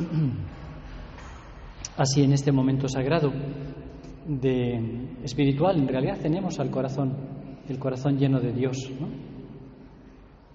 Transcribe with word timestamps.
Así 1.96 2.22
en 2.22 2.32
este 2.32 2.52
momento 2.52 2.88
sagrado 2.88 3.32
de 4.26 5.08
espiritual, 5.22 5.78
en 5.78 5.88
realidad 5.88 6.18
tenemos 6.20 6.58
al 6.60 6.70
corazón, 6.70 7.14
el 7.68 7.78
corazón 7.78 8.16
lleno 8.18 8.40
de 8.40 8.52
Dios, 8.52 8.90
¿no? 8.98 9.08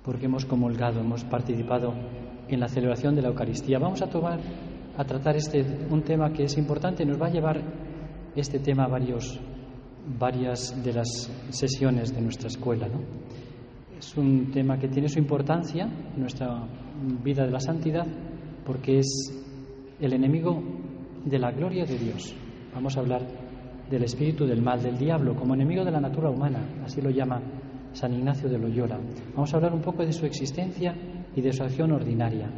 porque 0.03 0.25
hemos 0.25 0.45
comulgado, 0.45 0.99
hemos 1.01 1.23
participado 1.23 1.93
en 2.47 2.59
la 2.59 2.67
celebración 2.67 3.15
de 3.15 3.21
la 3.21 3.29
Eucaristía. 3.29 3.79
Vamos 3.79 4.01
a 4.01 4.07
tomar, 4.07 4.39
a 4.97 5.03
tratar 5.03 5.35
este 5.35 5.65
un 5.89 6.03
tema 6.03 6.31
que 6.31 6.43
es 6.43 6.57
importante, 6.57 7.05
nos 7.05 7.21
va 7.21 7.27
a 7.27 7.31
llevar 7.31 7.61
este 8.35 8.59
tema 8.59 8.85
a 8.85 8.87
varios, 8.87 9.39
varias 10.19 10.83
de 10.83 10.93
las 10.93 11.31
sesiones 11.49 12.13
de 12.13 12.21
nuestra 12.21 12.47
escuela. 12.47 12.87
¿no? 12.87 13.01
Es 13.97 14.15
un 14.15 14.51
tema 14.51 14.77
que 14.77 14.87
tiene 14.87 15.09
su 15.09 15.19
importancia 15.19 15.85
en 15.85 16.19
nuestra 16.19 16.67
vida 17.23 17.45
de 17.45 17.51
la 17.51 17.59
santidad 17.59 18.05
porque 18.65 18.99
es 18.99 19.07
el 19.99 20.13
enemigo 20.13 20.61
de 21.23 21.39
la 21.39 21.51
gloria 21.51 21.85
de 21.85 21.97
Dios. 21.97 22.35
Vamos 22.73 22.97
a 22.97 22.99
hablar 22.99 23.25
del 23.89 24.03
espíritu 24.03 24.45
del 24.45 24.61
mal, 24.61 24.81
del 24.81 24.97
diablo, 24.97 25.35
como 25.35 25.53
enemigo 25.53 25.83
de 25.85 25.91
la 25.91 26.01
natura 26.01 26.29
humana, 26.29 26.81
así 26.83 27.01
lo 27.01 27.09
llama 27.09 27.41
San 27.93 28.13
Ignacio 28.13 28.49
de 28.49 28.57
Loyola. 28.57 28.99
Vamos 29.33 29.53
a 29.53 29.57
hablar 29.57 29.73
un 29.73 29.81
poco 29.81 30.05
de 30.05 30.11
su 30.11 30.25
existencia 30.25 30.93
y 31.35 31.41
de 31.41 31.53
su 31.53 31.63
acción 31.63 31.91
ordinaria, 31.91 32.49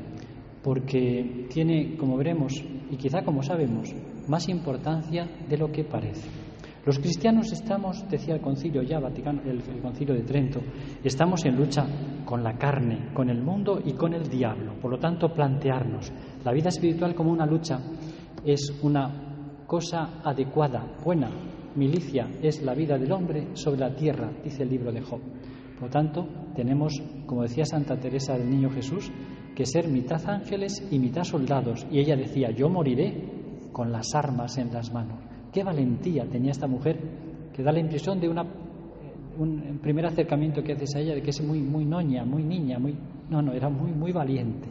porque 0.63 1.47
tiene, 1.49 1.97
como 1.97 2.17
veremos, 2.17 2.63
y 2.89 2.95
quizá 2.95 3.23
como 3.23 3.43
sabemos, 3.43 3.93
más 4.27 4.47
importancia 4.49 5.27
de 5.47 5.57
lo 5.57 5.71
que 5.71 5.83
parece. 5.83 6.46
Los 6.87 6.99
cristianos 6.99 7.51
estamos, 7.51 8.09
decía 8.09 8.35
el 8.35 8.39
concilio 8.39 8.81
ya 8.81 8.97
Vaticano, 8.97 9.41
el, 9.41 9.61
concilio 9.81 10.15
de 10.15 10.21
Trento, 10.21 10.61
estamos 11.03 11.43
en 11.43 11.57
lucha 11.57 11.85
con 12.23 12.41
la 12.41 12.57
carne, 12.57 13.09
con 13.13 13.29
el 13.29 13.43
mundo 13.43 13.81
y 13.83 13.91
con 13.91 14.13
el 14.13 14.29
diablo. 14.29 14.79
Por 14.79 14.91
lo 14.91 14.97
tanto, 14.97 15.27
plantearnos 15.33 16.13
la 16.45 16.53
vida 16.53 16.69
espiritual 16.69 17.13
como 17.13 17.33
una 17.33 17.45
lucha 17.45 17.81
es 18.45 18.73
una 18.83 19.65
cosa 19.67 20.21
adecuada, 20.23 20.95
buena. 21.03 21.29
Milicia 21.75 22.29
es 22.41 22.63
la 22.63 22.73
vida 22.73 22.97
del 22.97 23.11
hombre 23.11 23.49
sobre 23.55 23.81
la 23.81 23.93
tierra, 23.93 24.31
dice 24.41 24.63
el 24.63 24.69
libro 24.69 24.93
de 24.93 25.01
Job. 25.01 25.19
Por 25.73 25.83
lo 25.83 25.89
tanto, 25.89 26.25
tenemos, 26.55 26.93
como 27.25 27.41
decía 27.41 27.65
Santa 27.65 27.99
Teresa 27.99 28.37
del 28.37 28.49
Niño 28.49 28.69
Jesús, 28.69 29.11
que 29.53 29.65
ser 29.65 29.89
mitad 29.89 30.25
ángeles 30.25 30.87
y 30.89 30.99
mitad 30.99 31.25
soldados. 31.25 31.85
Y 31.91 31.99
ella 31.99 32.15
decía, 32.15 32.51
yo 32.51 32.69
moriré 32.69 33.69
con 33.73 33.91
las 33.91 34.15
armas 34.15 34.57
en 34.57 34.71
las 34.71 34.93
manos. 34.93 35.26
Qué 35.57 35.63
valentía 35.63 36.23
tenía 36.29 36.51
esta 36.51 36.67
mujer, 36.67 36.99
que 37.51 37.63
da 37.63 37.71
la 37.71 37.79
impresión 37.79 38.19
de 38.19 38.29
una, 38.29 38.45
un 39.39 39.79
primer 39.81 40.05
acercamiento 40.05 40.61
que 40.61 40.73
haces 40.73 40.95
a 40.95 40.99
ella, 40.99 41.15
de 41.15 41.23
que 41.23 41.31
es 41.31 41.41
muy, 41.41 41.63
muy 41.63 41.83
noña, 41.83 42.23
muy 42.23 42.43
niña, 42.43 42.77
muy... 42.77 42.95
No, 43.27 43.41
no, 43.41 43.53
era 43.53 43.67
muy, 43.67 43.91
muy 43.91 44.11
valiente, 44.11 44.69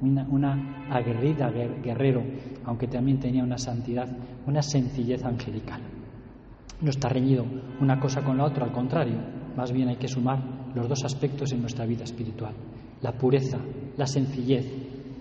una, 0.00 0.88
aguerrida 0.90 1.52
guerrero, 1.80 2.24
aunque 2.64 2.88
también 2.88 3.20
tenía 3.20 3.44
una 3.44 3.58
santidad, 3.58 4.08
una 4.44 4.60
sencillez 4.60 5.24
angelical. 5.24 5.82
No 6.80 6.90
está 6.90 7.08
reñido 7.10 7.46
una 7.80 8.00
cosa 8.00 8.24
con 8.24 8.36
la 8.36 8.46
otra, 8.46 8.64
al 8.64 8.72
contrario, 8.72 9.18
más 9.56 9.70
bien 9.70 9.86
hay 9.90 9.96
que 9.98 10.08
sumar 10.08 10.72
los 10.74 10.88
dos 10.88 11.04
aspectos 11.04 11.52
en 11.52 11.60
nuestra 11.60 11.86
vida 11.86 12.02
espiritual, 12.02 12.54
la 13.02 13.12
pureza, 13.12 13.60
la 13.96 14.06
sencillez, 14.08 14.66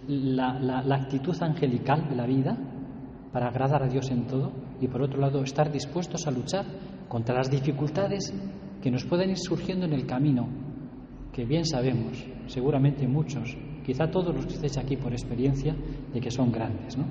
la 0.08 0.96
actitud 0.96 1.36
angelical 1.40 2.10
de 2.10 2.16
la 2.16 2.26
vida 2.26 2.58
para 3.34 3.48
agradar 3.48 3.82
a 3.84 3.88
Dios 3.88 4.10
en 4.12 4.28
todo 4.28 4.52
y 4.80 4.88
por 4.88 5.02
otro 5.02 5.20
lado 5.20 5.42
estar 5.42 5.72
dispuestos 5.72 6.28
a 6.28 6.32
luchar 6.32 6.66
contra 7.10 7.36
las 7.36 7.50
dificultades 7.50 8.32
que 8.82 8.92
nos 8.92 9.04
pueden 9.06 9.32
ir 9.32 9.40
surgiendo 9.40 9.86
en 9.86 9.94
el 9.94 10.06
camino, 10.06 10.48
que 11.34 11.44
bien 11.44 11.66
sabemos, 11.66 12.24
seguramente 12.46 13.08
muchos, 13.08 13.58
quizá 13.84 14.12
todos 14.12 14.36
los 14.36 14.46
que 14.46 14.54
estéis 14.54 14.78
aquí 14.78 14.98
por 14.98 15.12
experiencia, 15.14 15.76
de 16.14 16.20
que 16.22 16.30
son 16.30 16.52
grandes. 16.52 16.96
¿no? 16.96 17.06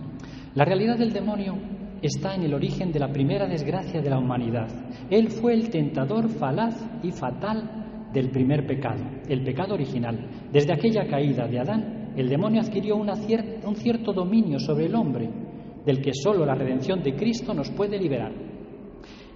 La 0.54 0.64
realidad 0.64 0.96
del 0.96 1.12
demonio 1.12 1.58
está 2.00 2.34
en 2.36 2.42
el 2.42 2.54
origen 2.54 2.92
de 2.92 3.00
la 3.00 3.12
primera 3.12 3.48
desgracia 3.48 4.00
de 4.00 4.10
la 4.10 4.18
humanidad. 4.18 4.68
Él 5.10 5.28
fue 5.28 5.54
el 5.54 5.70
tentador 5.70 6.28
falaz 6.28 6.76
y 7.02 7.10
fatal 7.10 8.10
del 8.12 8.30
primer 8.30 8.66
pecado, 8.66 9.02
el 9.28 9.42
pecado 9.42 9.74
original. 9.74 10.28
Desde 10.52 10.72
aquella 10.72 11.06
caída 11.08 11.48
de 11.48 11.58
Adán, 11.58 12.12
el 12.16 12.28
demonio 12.28 12.60
adquirió 12.60 12.96
un 12.96 13.76
cierto 13.76 14.12
dominio 14.12 14.58
sobre 14.58 14.86
el 14.86 14.94
hombre, 14.94 15.30
del 15.84 16.00
que 16.00 16.12
solo 16.14 16.44
la 16.44 16.54
redención 16.54 17.02
de 17.02 17.14
Cristo 17.14 17.54
nos 17.54 17.70
puede 17.70 17.98
liberar. 17.98 18.32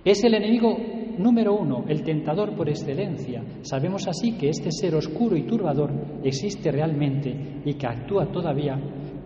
Es 0.04 0.22
el 0.22 0.34
enemigo 0.34 0.76
número 1.18 1.54
uno, 1.54 1.84
el 1.88 2.02
tentador 2.02 2.54
por 2.54 2.68
excelencia. 2.68 3.42
Sabemos 3.62 4.06
así 4.06 4.32
que 4.32 4.48
este 4.48 4.70
ser 4.70 4.94
oscuro 4.94 5.36
y 5.36 5.42
turbador 5.42 5.90
existe 6.22 6.70
realmente 6.70 7.60
y 7.64 7.74
que 7.74 7.86
actúa 7.86 8.30
todavía 8.30 8.78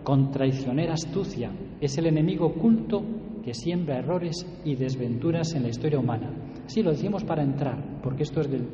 con 0.03 0.31
traicionera 0.31 0.93
astucia. 0.93 1.51
Es 1.79 1.97
el 1.97 2.07
enemigo 2.07 2.47
oculto 2.47 3.03
que 3.43 3.53
siembra 3.53 3.99
errores 3.99 4.45
y 4.65 4.75
desventuras 4.75 5.53
en 5.53 5.63
la 5.63 5.69
historia 5.69 5.99
humana. 5.99 6.31
Sí, 6.65 6.81
lo 6.81 6.91
decimos 6.91 7.23
para 7.23 7.43
entrar, 7.43 7.99
porque 8.01 8.23
esto 8.23 8.41
es 8.41 8.49
del, 8.49 8.67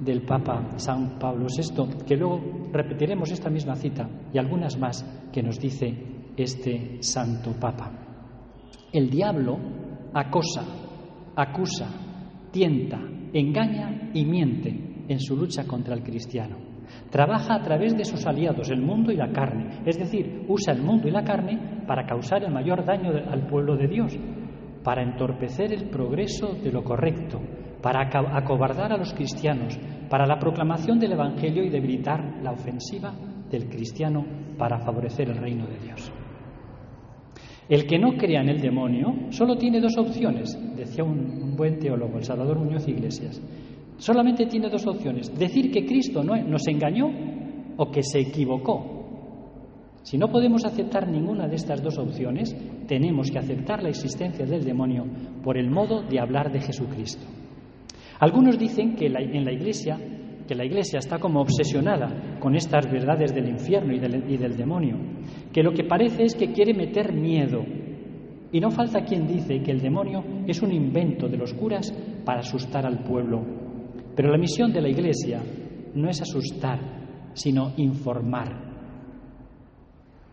del 0.00 0.22
Papa 0.22 0.72
San 0.76 1.18
Pablo 1.18 1.46
VI, 1.46 2.04
que 2.06 2.16
luego 2.16 2.40
repetiremos 2.72 3.30
esta 3.30 3.50
misma 3.50 3.76
cita 3.76 4.08
y 4.32 4.38
algunas 4.38 4.78
más 4.78 5.04
que 5.32 5.42
nos 5.42 5.58
dice 5.58 6.19
este 6.42 7.02
Santo 7.02 7.52
Papa. 7.58 7.90
El 8.92 9.08
diablo 9.10 9.58
acosa, 10.12 10.62
acusa, 11.36 11.88
tienta, 12.50 12.98
engaña 13.32 14.10
y 14.12 14.24
miente 14.24 15.04
en 15.08 15.20
su 15.20 15.36
lucha 15.36 15.64
contra 15.64 15.94
el 15.94 16.02
cristiano. 16.02 16.56
Trabaja 17.10 17.54
a 17.54 17.62
través 17.62 17.96
de 17.96 18.04
sus 18.04 18.26
aliados, 18.26 18.70
el 18.70 18.80
mundo 18.80 19.12
y 19.12 19.16
la 19.16 19.30
carne, 19.30 19.82
es 19.86 19.98
decir, 19.98 20.44
usa 20.48 20.72
el 20.72 20.82
mundo 20.82 21.08
y 21.08 21.12
la 21.12 21.24
carne 21.24 21.84
para 21.86 22.06
causar 22.06 22.42
el 22.42 22.52
mayor 22.52 22.84
daño 22.84 23.10
al 23.10 23.46
pueblo 23.46 23.76
de 23.76 23.88
Dios, 23.88 24.18
para 24.82 25.02
entorpecer 25.02 25.72
el 25.72 25.90
progreso 25.90 26.54
de 26.54 26.72
lo 26.72 26.82
correcto, 26.82 27.40
para 27.82 28.08
acobardar 28.36 28.92
a 28.92 28.96
los 28.96 29.12
cristianos, 29.14 29.78
para 30.08 30.26
la 30.26 30.38
proclamación 30.38 30.98
del 30.98 31.12
Evangelio 31.12 31.64
y 31.64 31.70
debilitar 31.70 32.42
la 32.42 32.52
ofensiva 32.52 33.14
del 33.50 33.68
cristiano 33.68 34.24
para 34.58 34.80
favorecer 34.80 35.28
el 35.28 35.36
reino 35.36 35.66
de 35.66 35.78
Dios. 35.78 36.12
El 37.70 37.86
que 37.86 38.00
no 38.00 38.16
crea 38.16 38.40
en 38.40 38.48
el 38.48 38.60
demonio 38.60 39.14
solo 39.30 39.56
tiene 39.56 39.80
dos 39.80 39.96
opciones, 39.96 40.58
decía 40.76 41.04
un, 41.04 41.54
buen 41.56 41.78
teólogo, 41.78 42.18
el 42.18 42.24
Salvador 42.24 42.58
Muñoz 42.58 42.88
Iglesias. 42.88 43.40
Solamente 43.96 44.46
tiene 44.46 44.68
dos 44.68 44.84
opciones, 44.88 45.32
decir 45.38 45.70
que 45.70 45.86
Cristo 45.86 46.24
no, 46.24 46.34
nos 46.36 46.66
engañó 46.66 47.08
o 47.76 47.90
que 47.92 48.02
se 48.02 48.18
equivocó. 48.18 48.98
Si 50.02 50.18
no 50.18 50.26
podemos 50.28 50.64
aceptar 50.64 51.06
ninguna 51.06 51.46
de 51.46 51.54
estas 51.54 51.80
dos 51.80 51.96
opciones, 51.96 52.56
tenemos 52.88 53.30
que 53.30 53.38
aceptar 53.38 53.84
la 53.84 53.90
existencia 53.90 54.44
del 54.44 54.64
demonio 54.64 55.04
por 55.44 55.56
el 55.56 55.70
modo 55.70 56.02
de 56.02 56.18
hablar 56.18 56.50
de 56.50 56.60
Jesucristo. 56.60 57.24
Algunos 58.18 58.58
dicen 58.58 58.96
que 58.96 59.06
en 59.06 59.44
la 59.44 59.52
Iglesia 59.52 59.96
que 60.50 60.56
la 60.56 60.64
Iglesia 60.64 60.98
está 60.98 61.20
como 61.20 61.42
obsesionada 61.42 62.40
con 62.40 62.56
estas 62.56 62.90
verdades 62.90 63.32
del 63.32 63.50
infierno 63.50 63.94
y 63.94 64.00
del, 64.00 64.28
y 64.28 64.36
del, 64.36 64.56
demonio, 64.56 64.96
que 65.52 65.62
lo 65.62 65.72
que 65.72 65.84
parece 65.84 66.24
es 66.24 66.34
que 66.34 66.50
quiere 66.50 66.74
meter 66.74 67.12
miedo. 67.12 67.64
Y 68.50 68.58
no 68.58 68.72
falta 68.72 69.04
quien 69.04 69.28
dice 69.28 69.62
que 69.62 69.70
el 69.70 69.80
demonio 69.80 70.24
es 70.48 70.60
un 70.60 70.72
invento 70.72 71.28
de 71.28 71.36
los 71.36 71.54
curas 71.54 71.94
para 72.24 72.40
asustar 72.40 72.84
al 72.84 73.04
pueblo. 73.04 73.46
Pero 74.16 74.28
la 74.28 74.38
misión 74.38 74.72
de 74.72 74.80
la 74.80 74.88
Iglesia 74.88 75.40
no 75.94 76.10
es 76.10 76.20
asustar, 76.20 76.80
sino 77.32 77.70
informar. 77.76 78.48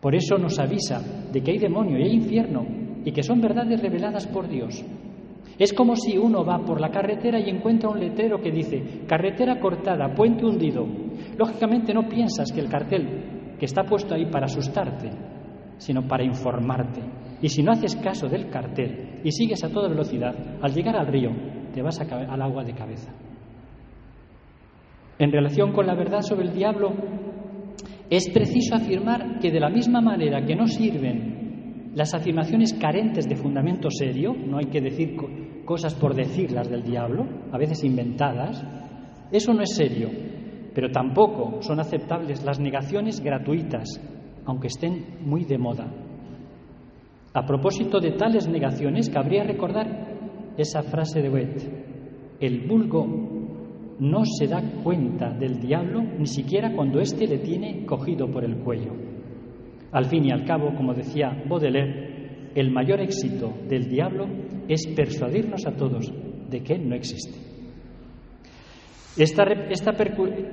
Por 0.00 0.16
eso 0.16 0.36
nos 0.36 0.58
avisa 0.58 1.00
de 1.30 1.40
que 1.40 1.52
hay 1.52 1.58
demonio 1.58 1.96
y 1.96 2.02
hay 2.02 2.14
infierno 2.16 2.66
y 3.04 3.12
que 3.12 3.22
son 3.22 3.40
verdades 3.40 3.80
reveladas 3.80 4.26
por 4.26 4.48
Dios. 4.48 4.84
Es 5.58 5.72
como 5.72 5.96
si 5.96 6.16
uno 6.16 6.44
va 6.44 6.58
por 6.64 6.80
la 6.80 6.90
carretera 6.90 7.38
y 7.38 7.50
encuentra 7.50 7.88
un 7.88 8.00
letrero 8.00 8.40
que 8.40 8.50
dice 8.50 9.04
carretera 9.06 9.58
cortada, 9.60 10.14
puente 10.14 10.44
hundido. 10.44 10.86
Lógicamente 11.36 11.94
no 11.94 12.08
piensas 12.08 12.52
que 12.52 12.60
el 12.60 12.68
cartel 12.68 13.56
que 13.58 13.64
está 13.64 13.82
puesto 13.84 14.14
ahí 14.14 14.26
para 14.26 14.46
asustarte, 14.46 15.10
sino 15.78 16.06
para 16.06 16.24
informarte. 16.24 17.00
Y 17.40 17.48
si 17.48 17.62
no 17.62 17.72
haces 17.72 17.96
caso 17.96 18.28
del 18.28 18.48
cartel 18.50 19.20
y 19.24 19.32
sigues 19.32 19.62
a 19.64 19.70
toda 19.70 19.88
velocidad, 19.88 20.34
al 20.60 20.72
llegar 20.72 20.96
al 20.96 21.06
río 21.06 21.30
te 21.72 21.82
vas 21.82 22.00
al 22.00 22.42
agua 22.42 22.64
de 22.64 22.74
cabeza. 22.74 23.12
En 25.18 25.32
relación 25.32 25.72
con 25.72 25.86
la 25.86 25.94
verdad 25.94 26.20
sobre 26.22 26.46
el 26.46 26.54
diablo, 26.54 26.92
es 28.10 28.30
preciso 28.30 28.74
afirmar 28.74 29.38
que 29.40 29.50
de 29.50 29.60
la 29.60 29.68
misma 29.68 30.00
manera 30.00 30.44
que 30.44 30.54
no 30.54 30.66
sirven 30.66 31.37
las 31.98 32.14
afirmaciones 32.14 32.74
carentes 32.74 33.28
de 33.28 33.34
fundamento 33.34 33.90
serio, 33.90 34.32
no 34.32 34.58
hay 34.58 34.66
que 34.66 34.80
decir 34.80 35.16
cosas 35.64 35.96
por 35.96 36.14
decirlas 36.14 36.70
del 36.70 36.84
diablo, 36.84 37.26
a 37.50 37.58
veces 37.58 37.82
inventadas, 37.82 38.64
eso 39.32 39.52
no 39.52 39.62
es 39.62 39.74
serio, 39.74 40.08
pero 40.72 40.92
tampoco 40.92 41.60
son 41.60 41.80
aceptables 41.80 42.44
las 42.44 42.60
negaciones 42.60 43.20
gratuitas, 43.20 44.00
aunque 44.44 44.68
estén 44.68 45.18
muy 45.24 45.44
de 45.44 45.58
moda. 45.58 45.92
A 47.34 47.44
propósito 47.44 47.98
de 47.98 48.12
tales 48.12 48.46
negaciones, 48.46 49.10
cabría 49.10 49.42
recordar 49.42 50.54
esa 50.56 50.84
frase 50.84 51.20
de 51.20 51.28
Goethe, 51.28 52.36
el 52.38 52.68
vulgo 52.68 53.06
no 53.98 54.24
se 54.24 54.46
da 54.46 54.62
cuenta 54.84 55.30
del 55.30 55.58
diablo 55.58 56.00
ni 56.00 56.28
siquiera 56.28 56.72
cuando 56.76 57.00
éste 57.00 57.26
le 57.26 57.38
tiene 57.38 57.84
cogido 57.84 58.30
por 58.30 58.44
el 58.44 58.58
cuello. 58.58 59.17
Al 59.92 60.04
fin 60.06 60.26
y 60.26 60.30
al 60.30 60.44
cabo, 60.44 60.74
como 60.74 60.92
decía 60.92 61.44
Baudelaire, 61.48 62.50
el 62.54 62.70
mayor 62.70 63.00
éxito 63.00 63.52
del 63.68 63.88
diablo 63.88 64.26
es 64.68 64.86
persuadirnos 64.94 65.66
a 65.66 65.76
todos 65.76 66.12
de 66.50 66.62
que 66.62 66.78
no 66.78 66.94
existe. 66.94 67.48
Esta, 69.16 69.44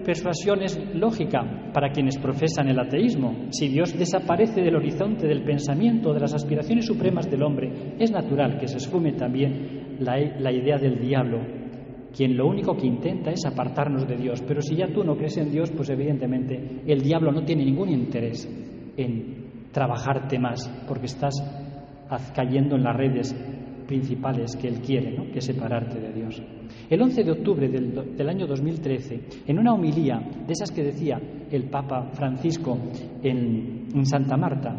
persuasión 0.03 0.63
es 0.63 0.79
lógica 0.95 1.69
para 1.71 1.91
quienes 1.91 2.17
profesan 2.17 2.67
el 2.67 2.79
ateísmo. 2.79 3.47
Si 3.51 3.67
Dios 3.67 3.95
desaparece 3.95 4.61
del 4.61 4.75
horizonte 4.75 5.27
del 5.27 5.43
pensamiento, 5.43 6.13
de 6.13 6.21
las 6.21 6.33
aspiraciones 6.33 6.87
supremas 6.87 7.29
del 7.29 7.43
hombre, 7.43 7.95
es 7.99 8.11
natural 8.11 8.57
que 8.57 8.67
se 8.67 8.77
esfume 8.77 9.11
también 9.13 9.97
la 9.99 10.51
idea 10.51 10.77
del 10.77 10.99
diablo, 10.99 11.41
quien 12.15 12.35
lo 12.35 12.47
único 12.47 12.75
que 12.75 12.87
intenta 12.87 13.29
es 13.29 13.45
apartarnos 13.45 14.07
de 14.07 14.15
Dios. 14.15 14.41
Pero 14.47 14.61
si 14.61 14.75
ya 14.75 14.87
tú 14.87 15.03
no 15.03 15.15
crees 15.15 15.37
en 15.37 15.51
Dios, 15.51 15.69
pues 15.69 15.89
evidentemente 15.91 16.81
el 16.87 17.01
diablo 17.01 17.31
no 17.31 17.43
tiene 17.43 17.65
ningún 17.65 17.89
interés 17.89 18.49
en 18.97 19.69
trabajarte 19.71 20.39
más, 20.39 20.69
porque 20.87 21.07
estás 21.07 21.35
cayendo 22.33 22.75
en 22.75 22.83
las 22.83 22.95
redes 22.95 23.35
principales 23.87 24.55
que 24.55 24.67
él 24.67 24.81
quiere, 24.81 25.15
¿no? 25.15 25.31
que 25.31 25.39
es 25.39 25.45
separarte 25.45 25.99
de 25.99 26.13
Dios. 26.13 26.41
El 26.89 27.01
11 27.01 27.23
de 27.23 27.31
octubre 27.31 27.67
del, 27.67 28.29
año 28.29 28.47
2013, 28.47 29.21
en 29.47 29.59
una 29.59 29.73
homilía 29.73 30.19
de 30.19 30.53
esas 30.53 30.71
que 30.71 30.83
decía 30.83 31.19
el 31.51 31.69
Papa 31.69 32.09
Francisco 32.13 32.77
en 33.21 34.05
Santa 34.05 34.37
Marta, 34.37 34.75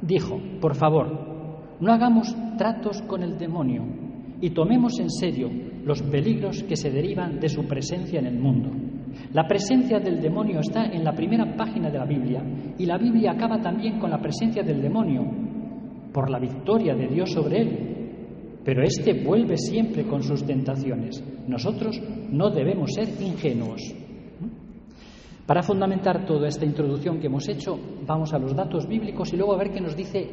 dijo, 0.00 0.40
por 0.60 0.74
favor, 0.74 1.76
no 1.80 1.92
hagamos 1.92 2.34
tratos 2.56 3.02
con 3.02 3.22
el 3.22 3.38
demonio 3.38 3.84
y 4.40 4.50
tomemos 4.50 4.98
en 5.00 5.10
serio 5.10 5.50
los 5.84 6.02
peligros 6.02 6.62
que 6.62 6.76
se 6.76 6.90
derivan 6.90 7.40
de 7.40 7.48
su 7.48 7.64
presencia 7.66 8.20
en 8.20 8.26
el 8.26 8.38
mundo. 8.38 8.70
La 9.32 9.46
presencia 9.46 9.98
del 9.98 10.20
demonio 10.20 10.60
está 10.60 10.86
en 10.86 11.04
la 11.04 11.12
primera 11.12 11.56
página 11.56 11.90
de 11.90 11.98
la 11.98 12.06
Biblia 12.06 12.42
y 12.78 12.86
la 12.86 12.98
Biblia 12.98 13.32
acaba 13.32 13.60
también 13.60 13.98
con 13.98 14.10
la 14.10 14.20
presencia 14.20 14.62
del 14.62 14.80
demonio 14.80 15.24
por 16.12 16.30
la 16.30 16.38
victoria 16.38 16.94
de 16.94 17.08
Dios 17.08 17.32
sobre 17.32 17.60
él 17.60 17.94
pero 18.64 18.82
éste 18.82 19.12
vuelve 19.12 19.56
siempre 19.58 20.04
con 20.04 20.22
sus 20.22 20.44
tentaciones. 20.44 21.22
Nosotros 21.46 22.00
no 22.30 22.50
debemos 22.50 22.92
ser 22.94 23.08
ingenuos. 23.20 23.94
Para 25.46 25.62
fundamentar 25.62 26.24
toda 26.24 26.48
esta 26.48 26.64
introducción 26.64 27.20
que 27.20 27.26
hemos 27.26 27.46
hecho, 27.48 27.78
vamos 28.06 28.32
a 28.32 28.38
los 28.38 28.56
datos 28.56 28.88
bíblicos 28.88 29.30
y 29.32 29.36
luego 29.36 29.52
a 29.52 29.58
ver 29.58 29.70
qué 29.70 29.80
nos 29.80 29.94
dice 29.94 30.26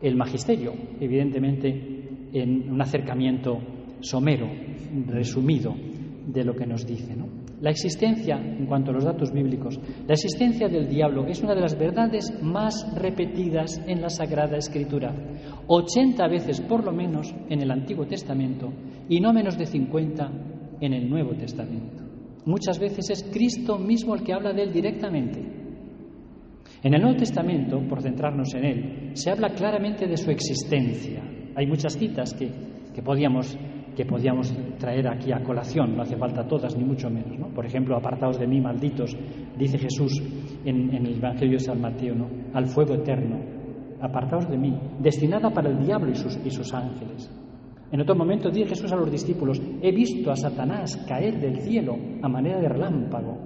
el 0.00 0.16
magisterio, 0.16 0.72
evidentemente 1.00 2.30
en 2.32 2.68
un 2.68 2.82
acercamiento 2.82 3.58
somero, 4.00 4.48
resumido 5.06 5.72
de 6.26 6.44
lo 6.44 6.54
que 6.54 6.66
nos 6.66 6.86
dice. 6.86 7.14
¿no? 7.14 7.26
La 7.60 7.70
existencia, 7.70 8.36
en 8.36 8.66
cuanto 8.66 8.90
a 8.90 8.94
los 8.94 9.04
datos 9.04 9.32
bíblicos, 9.32 9.78
la 10.06 10.14
existencia 10.14 10.68
del 10.68 10.88
diablo 10.88 11.26
es 11.26 11.42
una 11.42 11.54
de 11.54 11.60
las 11.60 11.78
verdades 11.78 12.32
más 12.42 12.86
repetidas 12.94 13.80
en 13.86 14.00
la 14.00 14.08
Sagrada 14.08 14.56
Escritura. 14.56 15.14
80 15.66 16.28
veces 16.28 16.60
por 16.60 16.84
lo 16.84 16.92
menos 16.92 17.34
en 17.48 17.62
el 17.62 17.70
Antiguo 17.70 18.06
Testamento 18.06 18.72
y 19.08 19.20
no 19.20 19.32
menos 19.32 19.56
de 19.56 19.66
50 19.66 20.32
en 20.80 20.92
el 20.92 21.08
Nuevo 21.08 21.34
Testamento. 21.34 22.02
Muchas 22.46 22.78
veces 22.78 23.10
es 23.10 23.24
Cristo 23.32 23.78
mismo 23.78 24.14
el 24.14 24.22
que 24.22 24.34
habla 24.34 24.52
de 24.52 24.62
él 24.64 24.72
directamente. 24.72 25.40
En 26.82 26.92
el 26.92 27.00
Nuevo 27.00 27.16
Testamento, 27.16 27.80
por 27.88 28.02
centrarnos 28.02 28.52
en 28.54 28.64
él, 28.64 29.10
se 29.14 29.30
habla 29.30 29.54
claramente 29.54 30.06
de 30.06 30.18
su 30.18 30.30
existencia. 30.30 31.22
Hay 31.56 31.66
muchas 31.66 31.96
citas 31.96 32.34
que, 32.34 32.50
que 32.94 33.02
podíamos 33.02 33.56
que 33.94 34.04
podíamos 34.04 34.52
traer 34.78 35.08
aquí 35.08 35.32
a 35.32 35.42
colación, 35.42 35.96
no 35.96 36.02
hace 36.02 36.16
falta 36.16 36.46
todas, 36.46 36.76
ni 36.76 36.84
mucho 36.84 37.08
menos. 37.08 37.38
¿no? 37.38 37.48
Por 37.48 37.64
ejemplo, 37.64 37.96
apartados 37.96 38.38
de 38.38 38.46
mí, 38.46 38.60
malditos, 38.60 39.16
dice 39.56 39.78
Jesús 39.78 40.20
en, 40.64 40.92
el 40.94 41.16
Evangelio 41.16 41.58
de 41.58 41.64
San 41.64 41.80
Mateo, 41.80 42.14
¿no? 42.14 42.28
al 42.52 42.66
fuego 42.66 42.94
eterno, 42.94 43.38
apartados 44.00 44.48
de 44.48 44.58
mí, 44.58 44.76
destinada 44.98 45.50
para 45.50 45.70
el 45.70 45.78
diablo 45.84 46.10
y 46.10 46.14
sus, 46.14 46.38
y 46.44 46.50
sus 46.50 46.72
ángeles. 46.74 47.30
En 47.92 48.00
otro 48.00 48.16
momento 48.16 48.50
dice 48.50 48.70
Jesús 48.70 48.92
a 48.92 48.96
los 48.96 49.10
discípulos, 49.10 49.62
he 49.80 49.92
visto 49.92 50.30
a 50.30 50.36
Satanás 50.36 50.96
caer 51.08 51.40
del 51.40 51.60
cielo 51.60 51.96
a 52.22 52.28
manera 52.28 52.58
de 52.60 52.68
relámpago. 52.68 53.38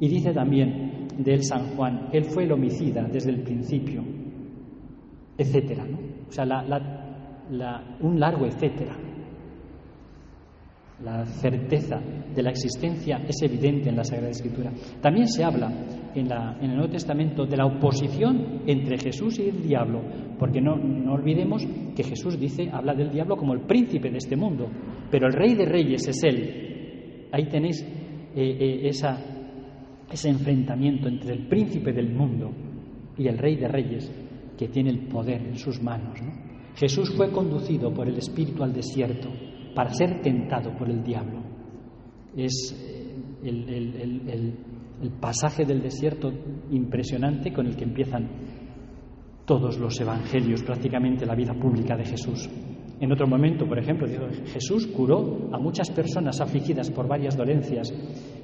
Y 0.00 0.08
dice 0.08 0.32
también 0.32 1.08
de 1.18 1.34
él 1.34 1.42
San 1.42 1.76
Juan, 1.76 2.08
él 2.12 2.24
fue 2.24 2.44
el 2.44 2.52
homicida 2.52 3.02
desde 3.02 3.30
el 3.30 3.42
principio, 3.42 4.02
etcétera. 5.36 5.84
¿no? 5.84 5.98
O 6.28 6.32
sea, 6.32 6.44
un 8.00 8.18
largo 8.18 8.46
etcétera. 8.46 9.07
La 11.04 11.24
certeza 11.24 12.00
de 12.34 12.42
la 12.42 12.50
existencia 12.50 13.22
es 13.28 13.40
evidente 13.42 13.88
en 13.88 13.94
la 13.94 14.02
Sagrada 14.02 14.30
Escritura. 14.30 14.72
También 15.00 15.28
se 15.28 15.44
habla 15.44 15.70
en, 16.12 16.28
el 16.60 16.74
Nuevo 16.74 16.90
Testamento 16.90 17.46
de 17.46 17.56
la 17.56 17.66
oposición 17.66 18.62
entre 18.66 18.98
Jesús 18.98 19.38
y 19.38 19.48
el 19.48 19.62
diablo, 19.62 20.02
porque 20.40 20.60
no, 20.60 20.74
olvidemos 21.12 21.64
que 21.94 22.02
Jesús 22.02 22.36
dice, 22.36 22.68
habla 22.72 22.94
del 22.94 23.12
diablo 23.12 23.36
como 23.36 23.54
el 23.54 23.60
príncipe 23.60 24.10
de 24.10 24.16
este 24.16 24.34
mundo, 24.34 24.68
pero 25.08 25.28
el 25.28 25.34
rey 25.34 25.54
de 25.54 25.66
reyes 25.66 26.08
es 26.08 26.24
él. 26.24 27.28
Ahí 27.30 27.48
tenéis 27.48 27.80
eh, 28.34 28.88
eh, 28.88 28.88
ese 28.88 30.28
enfrentamiento 30.28 31.06
entre 31.06 31.32
el 31.32 31.46
príncipe 31.46 31.92
del 31.92 32.12
mundo 32.12 32.50
y 33.16 33.28
el 33.28 33.38
rey 33.38 33.54
de 33.54 33.68
reyes 33.68 34.12
que 34.58 34.66
tiene 34.66 34.90
el 34.90 35.06
poder 35.06 35.46
en 35.46 35.56
sus 35.56 35.80
manos. 35.80 36.18
Jesús 36.74 37.14
fue 37.16 37.30
conducido 37.30 37.94
por 37.94 38.08
el 38.08 38.18
Espíritu 38.18 38.64
al 38.64 38.72
desierto 38.72 39.28
para 39.78 39.94
ser 39.94 40.20
tentado 40.20 40.76
por 40.76 40.90
el 40.90 41.04
diablo. 41.04 41.40
Es 42.36 42.74
eh, 42.76 43.14
el, 43.44 45.12
pasaje 45.20 45.64
del 45.64 45.80
desierto 45.80 46.32
impresionante 46.72 47.52
con 47.52 47.64
el 47.64 47.76
que 47.76 47.84
empiezan 47.84 48.28
todos 49.44 49.78
los 49.78 50.00
evangelios, 50.00 50.64
prácticamente 50.64 51.24
la 51.24 51.36
vida 51.36 51.54
pública 51.54 51.96
de 51.96 52.06
Jesús. 52.06 52.50
En 52.98 53.12
otro 53.12 53.28
momento, 53.28 53.68
por 53.68 53.78
ejemplo, 53.78 54.08
Jesús 54.46 54.88
curó 54.88 55.48
a 55.52 55.60
muchas 55.60 55.92
personas 55.92 56.40
afligidas 56.40 56.90
por 56.90 57.06
varias 57.06 57.36
dolencias 57.36 57.94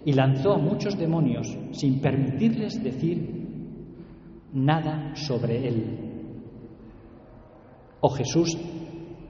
y 0.05 0.13
lanzó 0.13 0.53
a 0.53 0.59
muchos 0.59 0.97
demonios 0.97 1.49
sin 1.73 2.01
permitirles 2.01 2.81
decir 2.81 3.29
nada 4.53 5.17
sobre 5.17 5.67
él. 5.67 5.99
O 8.01 8.09
Jesús 8.11 8.57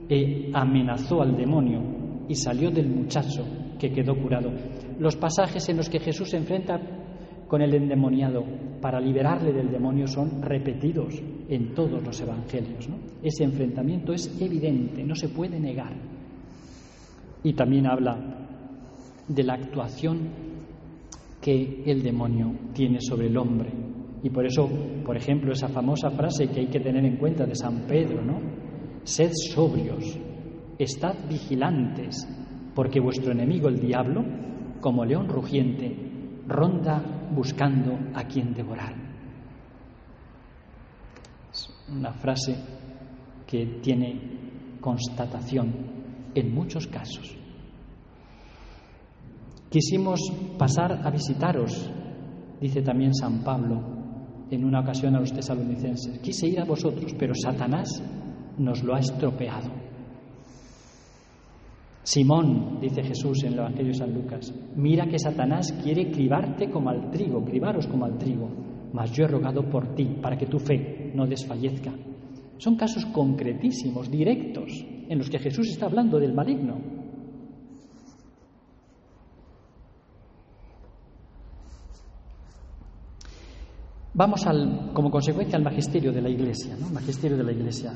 e 0.07 0.51
amenazó 0.53 1.23
al 1.23 1.35
demonio 1.35 1.94
y 2.27 2.35
salió 2.35 2.71
del 2.71 2.89
muchacho 2.89 3.45
que 3.79 3.91
quedó 3.91 4.15
curado. 4.15 4.51
Los 4.99 5.15
pasajes 5.15 5.67
en 5.69 5.77
los 5.77 5.89
que 5.89 5.99
Jesús 5.99 6.29
se 6.29 6.37
enfrenta 6.37 6.79
con 7.47 7.61
el 7.61 7.73
endemoniado 7.73 8.43
para 8.81 8.99
liberarle 8.99 9.53
del 9.53 9.71
demonio 9.71 10.07
son 10.07 10.41
repetidos 10.41 11.21
en 11.49 11.73
todos 11.73 12.03
los 12.03 12.19
evangelios. 12.21 12.87
Ese 13.21 13.43
enfrentamiento 13.43 14.13
es 14.13 14.41
evidente, 14.41 15.03
no 15.03 15.15
se 15.15 15.29
puede 15.29 15.59
negar. 15.59 15.93
Y 17.43 17.53
también 17.53 17.87
habla 17.87 18.17
de 19.27 19.43
la 19.43 19.53
actuación 19.53 20.29
que 21.41 21.83
el 21.85 22.01
demonio 22.01 22.53
tiene 22.73 22.99
sobre 23.01 23.27
el 23.27 23.37
hombre. 23.37 23.69
Y 24.23 24.29
por 24.31 24.45
eso, 24.45 24.67
por 25.05 25.15
ejemplo, 25.15 25.51
esa 25.51 25.67
famosa 25.67 26.09
frase 26.09 26.47
que 26.47 26.61
hay 26.61 26.67
que 26.67 26.79
tener 26.79 27.05
en 27.05 27.17
cuenta 27.17 27.45
de 27.45 27.55
San 27.55 27.85
Pedro, 27.87 28.23
¿no? 28.23 28.39
Sed 29.03 29.31
sobrios, 29.53 30.17
estad 30.77 31.15
vigilantes, 31.29 32.27
porque 32.73 32.99
vuestro 32.99 33.31
enemigo 33.31 33.67
el 33.67 33.79
diablo, 33.79 34.23
como 34.81 35.05
león 35.05 35.27
rugiente, 35.27 35.95
ronda 36.47 37.01
buscando 37.31 37.97
a 38.13 38.23
quien 38.25 38.53
devorar. 38.53 38.93
Es 41.51 41.69
una 41.89 42.11
frase 42.13 42.55
que 43.47 43.79
tiene 43.81 44.77
constatación 44.81 45.73
en 46.33 46.53
muchos 46.53 46.87
casos. 46.87 47.35
Quisimos 49.69 50.19
pasar 50.57 51.01
a 51.03 51.09
visitaros, 51.09 51.91
dice 52.61 52.81
también 52.81 53.13
San 53.13 53.43
Pablo 53.43 53.95
en 54.49 54.63
una 54.63 54.81
ocasión 54.81 55.15
a 55.15 55.19
los 55.19 55.33
tesalonicenses. 55.33 56.19
Quise 56.19 56.47
ir 56.47 56.59
a 56.59 56.65
vosotros, 56.65 57.13
pero 57.17 57.33
Satanás 57.33 58.01
nos 58.57 58.83
lo 58.83 58.95
ha 58.95 58.99
estropeado. 58.99 59.84
Simón, 62.05 62.77
dice 62.79 63.01
Jesús 63.01 63.43
en 63.43 63.53
el 63.53 63.59
Evangelio 63.59 63.87
de 63.87 63.97
San 63.97 64.13
Lucas, 64.13 64.53
mira 64.75 65.07
que 65.07 65.17
Satanás 65.17 65.73
quiere 65.81 66.11
cribarte 66.11 66.69
como 66.69 66.91
al 66.91 67.09
trigo, 67.09 67.43
cribaros 67.43 67.87
como 67.87 68.05
al 68.05 68.15
trigo, 68.19 68.47
mas 68.93 69.11
yo 69.11 69.25
he 69.25 69.27
rogado 69.27 69.67
por 69.67 69.95
ti 69.95 70.05
para 70.21 70.37
que 70.37 70.45
tu 70.45 70.59
fe 70.59 71.11
no 71.15 71.25
desfallezca. 71.25 71.91
Son 72.59 72.75
casos 72.75 73.07
concretísimos, 73.07 74.11
directos, 74.11 74.85
en 75.09 75.17
los 75.17 75.31
que 75.31 75.39
Jesús 75.39 75.67
está 75.67 75.87
hablando 75.87 76.19
del 76.19 76.35
maligno. 76.35 76.77
Vamos 84.13 84.45
al, 84.45 84.91
como 84.93 85.09
consecuencia 85.09 85.57
al 85.57 85.63
magisterio 85.63 86.13
de 86.13 86.21
la 86.21 86.29
Iglesia, 86.29 86.77
¿no? 86.79 86.87
Magisterio 86.89 87.35
de 87.35 87.43
la 87.43 87.51
Iglesia 87.51 87.93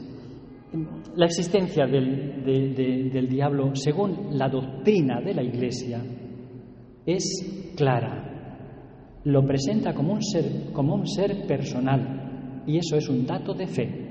la 1.15 1.25
existencia 1.25 1.85
del, 1.87 3.27
diablo, 3.29 3.75
según 3.75 4.37
la 4.37 4.47
doctrina 4.49 5.19
de 5.21 5.33
la 5.33 5.43
Iglesia, 5.43 6.03
es 7.05 7.73
clara. 7.75 8.25
lo 9.23 9.45
presenta 9.45 9.93
como 9.93 10.13
un 10.13 10.23
ser, 10.23 10.71
como 10.71 10.95
un 10.95 11.07
ser 11.07 11.45
personal 11.45 12.63
y 12.65 12.77
eso 12.77 12.95
es 12.95 13.09
un 13.09 13.25
dato 13.25 13.53
de 13.53 13.67
fe. 13.67 14.08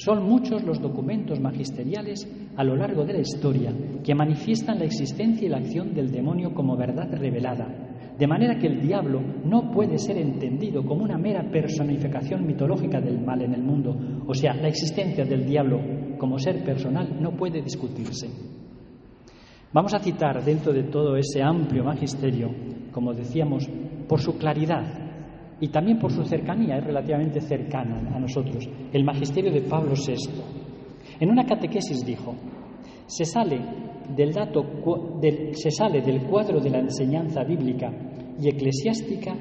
Son 0.00 0.26
muchos 0.26 0.64
los 0.64 0.80
documentos 0.80 1.38
magisteriales 1.40 2.26
a 2.56 2.64
lo 2.64 2.74
largo 2.74 3.04
de 3.04 3.12
la 3.12 3.20
historia 3.20 3.70
que 4.02 4.14
manifiestan 4.14 4.78
la 4.78 4.86
existencia 4.86 5.46
y 5.46 5.50
la 5.50 5.58
acción 5.58 5.92
del 5.92 6.10
demonio 6.10 6.54
como 6.54 6.74
verdad 6.74 7.12
revelada, 7.12 7.68
de 8.18 8.26
manera 8.26 8.58
que 8.58 8.66
el 8.66 8.80
diablo 8.80 9.20
no 9.44 9.70
puede 9.70 9.98
ser 9.98 10.16
entendido 10.16 10.82
como 10.86 11.04
una 11.04 11.18
mera 11.18 11.42
personificación 11.50 12.46
mitológica 12.46 12.98
del 12.98 13.20
mal 13.20 13.42
en 13.42 13.52
el 13.52 13.62
mundo, 13.62 13.94
o 14.26 14.32
sea, 14.32 14.54
la 14.54 14.68
existencia 14.68 15.26
del 15.26 15.44
diablo 15.44 15.78
como 16.16 16.38
ser 16.38 16.64
personal 16.64 17.20
no 17.20 17.32
puede 17.32 17.60
discutirse. 17.60 18.30
Vamos 19.70 19.92
a 19.92 19.98
citar 19.98 20.42
dentro 20.42 20.72
de 20.72 20.84
todo 20.84 21.14
ese 21.18 21.42
amplio 21.42 21.84
magisterio, 21.84 22.48
como 22.90 23.12
decíamos, 23.12 23.68
por 24.08 24.22
su 24.22 24.38
claridad, 24.38 25.09
y 25.60 25.68
también 25.68 25.98
por 25.98 26.10
su 26.10 26.24
cercanía, 26.24 26.78
es 26.78 26.84
relativamente 26.84 27.40
cercana 27.40 28.10
a 28.14 28.18
nosotros, 28.18 28.68
el 28.92 29.04
magisterio 29.04 29.52
de 29.52 29.60
Pablo 29.62 29.92
VI. 29.92 30.14
En 31.20 31.30
una 31.30 31.44
catequesis 31.44 32.04
dijo, 32.04 32.34
se 33.06 33.24
sale 33.24 33.60
del, 34.16 34.32
dato, 34.32 34.64
se 35.52 35.70
sale 35.70 36.00
del 36.00 36.22
cuadro 36.22 36.60
de 36.60 36.70
la 36.70 36.78
enseñanza 36.78 37.44
bíblica 37.44 37.92
y 38.40 38.48
eclesiástica 38.48 39.36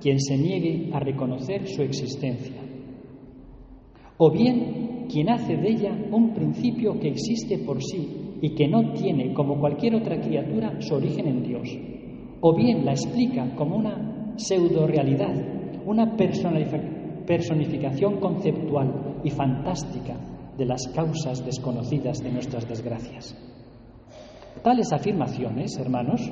quien 0.00 0.20
se 0.20 0.36
niegue 0.36 0.90
a 0.92 1.00
reconocer 1.00 1.66
su 1.66 1.82
existencia, 1.82 2.62
o 4.18 4.30
bien 4.30 5.06
quien 5.10 5.30
hace 5.30 5.56
de 5.56 5.68
ella 5.68 5.98
un 6.12 6.32
principio 6.32 6.98
que 7.00 7.08
existe 7.08 7.58
por 7.58 7.82
sí 7.82 8.38
y 8.40 8.54
que 8.54 8.68
no 8.68 8.92
tiene, 8.92 9.32
como 9.34 9.58
cualquier 9.58 9.96
otra 9.96 10.20
criatura, 10.20 10.80
su 10.80 10.94
origen 10.94 11.26
en 11.26 11.42
Dios, 11.42 11.68
o 12.40 12.54
bien 12.54 12.84
la 12.84 12.92
explica 12.92 13.54
como 13.56 13.76
una 13.76 14.34
pseudo-realidad 14.36 15.55
una 15.86 16.16
personificación 16.16 18.18
conceptual 18.18 19.20
y 19.22 19.30
fantástica 19.30 20.16
de 20.58 20.66
las 20.66 20.88
causas 20.88 21.44
desconocidas 21.44 22.18
de 22.18 22.32
nuestras 22.32 22.68
desgracias. 22.68 23.36
Tales 24.62 24.92
afirmaciones, 24.92 25.78
hermanos, 25.78 26.28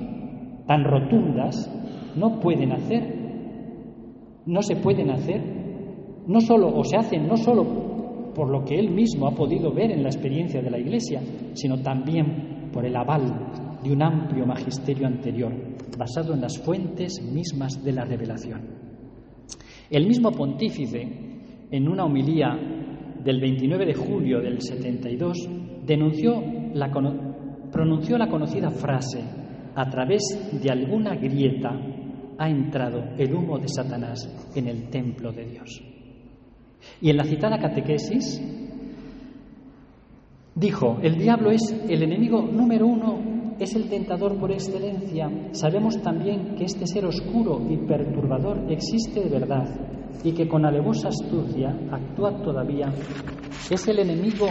tan 0.66 0.84
rotundas, 0.84 1.70
no 2.16 2.40
pueden 2.40 2.72
hacer, 2.72 3.14
no 4.44 4.60
se 4.60 4.76
pueden 4.76 5.10
hacer, 5.10 5.40
no 6.26 6.40
solo, 6.40 6.74
o 6.74 6.82
se 6.82 6.96
hacen 6.96 7.28
no 7.28 7.36
solo 7.36 8.32
por 8.34 8.50
lo 8.50 8.64
que 8.64 8.74
él 8.74 8.90
mismo 8.90 9.28
ha 9.28 9.36
podido 9.36 9.72
ver 9.72 9.92
en 9.92 10.02
la 10.02 10.08
experiencia 10.08 10.60
de 10.60 10.70
la 10.70 10.78
Iglesia, 10.78 11.22
sino 11.52 11.80
también 11.80 12.70
por 12.72 12.84
el 12.84 12.96
aval 12.96 13.78
de 13.84 13.92
un 13.92 14.02
amplio 14.02 14.46
magisterio 14.46 15.06
anterior, 15.06 15.52
basado 15.96 16.34
en 16.34 16.40
las 16.40 16.58
fuentes 16.58 17.22
mismas 17.22 17.84
de 17.84 17.92
la 17.92 18.04
revelación. 18.04 18.83
El 19.94 20.08
mismo 20.08 20.32
pontífice, 20.32 21.06
en 21.70 21.88
una 21.88 22.04
homilía 22.04 22.48
del 23.22 23.40
29 23.40 23.86
de 23.86 23.94
julio 23.94 24.40
del 24.40 24.60
72, 24.60 25.48
denunció 25.86 26.42
la, 26.74 26.90
pronunció 27.70 28.18
la 28.18 28.26
conocida 28.26 28.70
frase, 28.70 29.22
a 29.72 29.88
través 29.88 30.50
de 30.60 30.68
alguna 30.68 31.14
grieta 31.14 31.70
ha 32.36 32.50
entrado 32.50 33.04
el 33.16 33.32
humo 33.32 33.56
de 33.60 33.68
Satanás 33.68 34.50
en 34.56 34.66
el 34.66 34.90
templo 34.90 35.30
de 35.30 35.44
Dios. 35.44 35.80
Y 37.00 37.10
en 37.10 37.16
la 37.16 37.22
citada 37.22 37.60
catequesis 37.60 38.42
dijo, 40.56 40.98
el 41.04 41.18
diablo 41.18 41.52
es 41.52 41.72
el 41.88 42.02
enemigo 42.02 42.42
número 42.42 42.88
uno 42.88 43.33
es 43.58 43.74
el 43.74 43.88
tentador 43.88 44.38
por 44.38 44.50
excelencia, 44.50 45.30
sabemos 45.52 46.00
también 46.02 46.56
que 46.56 46.64
este 46.64 46.86
ser 46.86 47.06
oscuro 47.06 47.60
y 47.68 47.76
perturbador 47.76 48.70
existe 48.70 49.20
de 49.20 49.30
verdad 49.30 49.68
y 50.22 50.32
que 50.32 50.48
con 50.48 50.64
alevosa 50.64 51.08
astucia 51.08 51.76
actúa 51.90 52.42
todavía. 52.42 52.92
Es 53.70 53.88
el 53.88 53.98
enemigo 54.00 54.46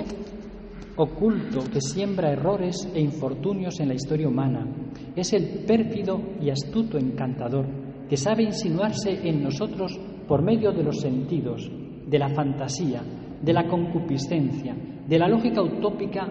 oculto 0.95 1.61
que 1.71 1.81
siembra 1.81 2.31
errores 2.31 2.87
e 2.93 3.01
infortunios 3.01 3.79
en 3.79 3.89
la 3.89 3.95
historia 3.95 4.27
humana. 4.27 4.67
Es 5.15 5.33
el 5.33 5.65
pérfido 5.65 6.19
y 6.41 6.49
astuto 6.49 6.97
encantador 6.97 7.65
que 8.07 8.17
sabe 8.17 8.43
insinuarse 8.43 9.27
en 9.27 9.43
nosotros 9.43 9.99
por 10.27 10.43
medio 10.43 10.71
de 10.71 10.83
los 10.83 10.99
sentidos, 10.99 11.69
de 12.07 12.19
la 12.19 12.29
fantasía, 12.29 13.01
de 13.41 13.53
la 13.53 13.67
concupiscencia, 13.67 14.75
de 15.07 15.19
la 15.19 15.27
lógica 15.27 15.61
utópica 15.61 16.27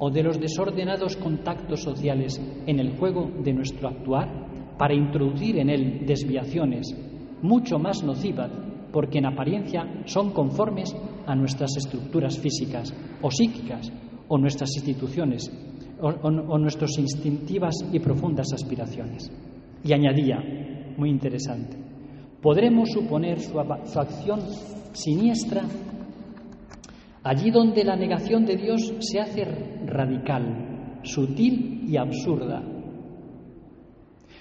o 0.00 0.10
de 0.10 0.22
los 0.22 0.40
desordenados 0.40 1.16
contactos 1.16 1.82
sociales 1.82 2.40
en 2.66 2.80
el 2.80 2.96
juego 2.96 3.30
de 3.44 3.52
nuestro 3.52 3.88
actuar 3.88 4.28
para 4.78 4.94
introducir 4.94 5.58
en 5.58 5.68
él 5.68 6.06
desviaciones 6.06 6.96
mucho 7.42 7.78
más 7.78 8.02
nocivas 8.02 8.50
porque 8.92 9.18
en 9.18 9.26
apariencia 9.26 10.02
son 10.06 10.32
conformes 10.32 10.96
a 11.26 11.34
nuestras 11.34 11.76
estructuras 11.76 12.38
físicas 12.38 12.92
o 13.22 13.30
psíquicas 13.30 13.92
o 14.28 14.38
nuestras 14.38 14.70
instituciones 14.74 15.50
o, 16.00 16.58
nuestras 16.58 16.98
instintivas 16.98 17.74
y 17.92 17.98
profundas 17.98 18.46
aspiraciones. 18.54 19.30
Y 19.84 19.92
añadía, 19.92 20.38
muy 20.96 21.10
interesante, 21.10 21.76
podremos 22.40 22.90
suponer 22.90 23.38
su 23.38 23.58
acción 23.58 24.40
siniestra 24.92 25.62
Allí 27.22 27.50
donde 27.50 27.84
la 27.84 27.96
negación 27.96 28.46
de 28.46 28.56
Dios 28.56 28.94
se 29.00 29.20
hace 29.20 29.44
radical, 29.84 31.00
sutil 31.02 31.84
y 31.86 31.96
absurda, 31.98 32.62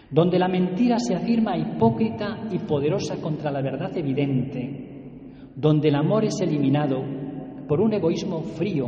donde 0.10 0.40
la 0.40 0.48
mentira 0.48 0.98
se 0.98 1.14
afirma 1.14 1.58
hipócrita 1.58 2.48
y 2.52 2.60
poderosa 2.60 3.18
contra 3.22 3.52
la 3.52 3.62
verdad 3.62 3.96
evidente, 3.98 5.52
donde 5.56 5.90
el 5.90 5.96
amor 5.96 6.24
es 6.24 6.40
eliminado 6.42 7.04
por 7.68 7.82
un 7.82 7.94
egoísmo 7.94 8.42
frío 8.42 8.88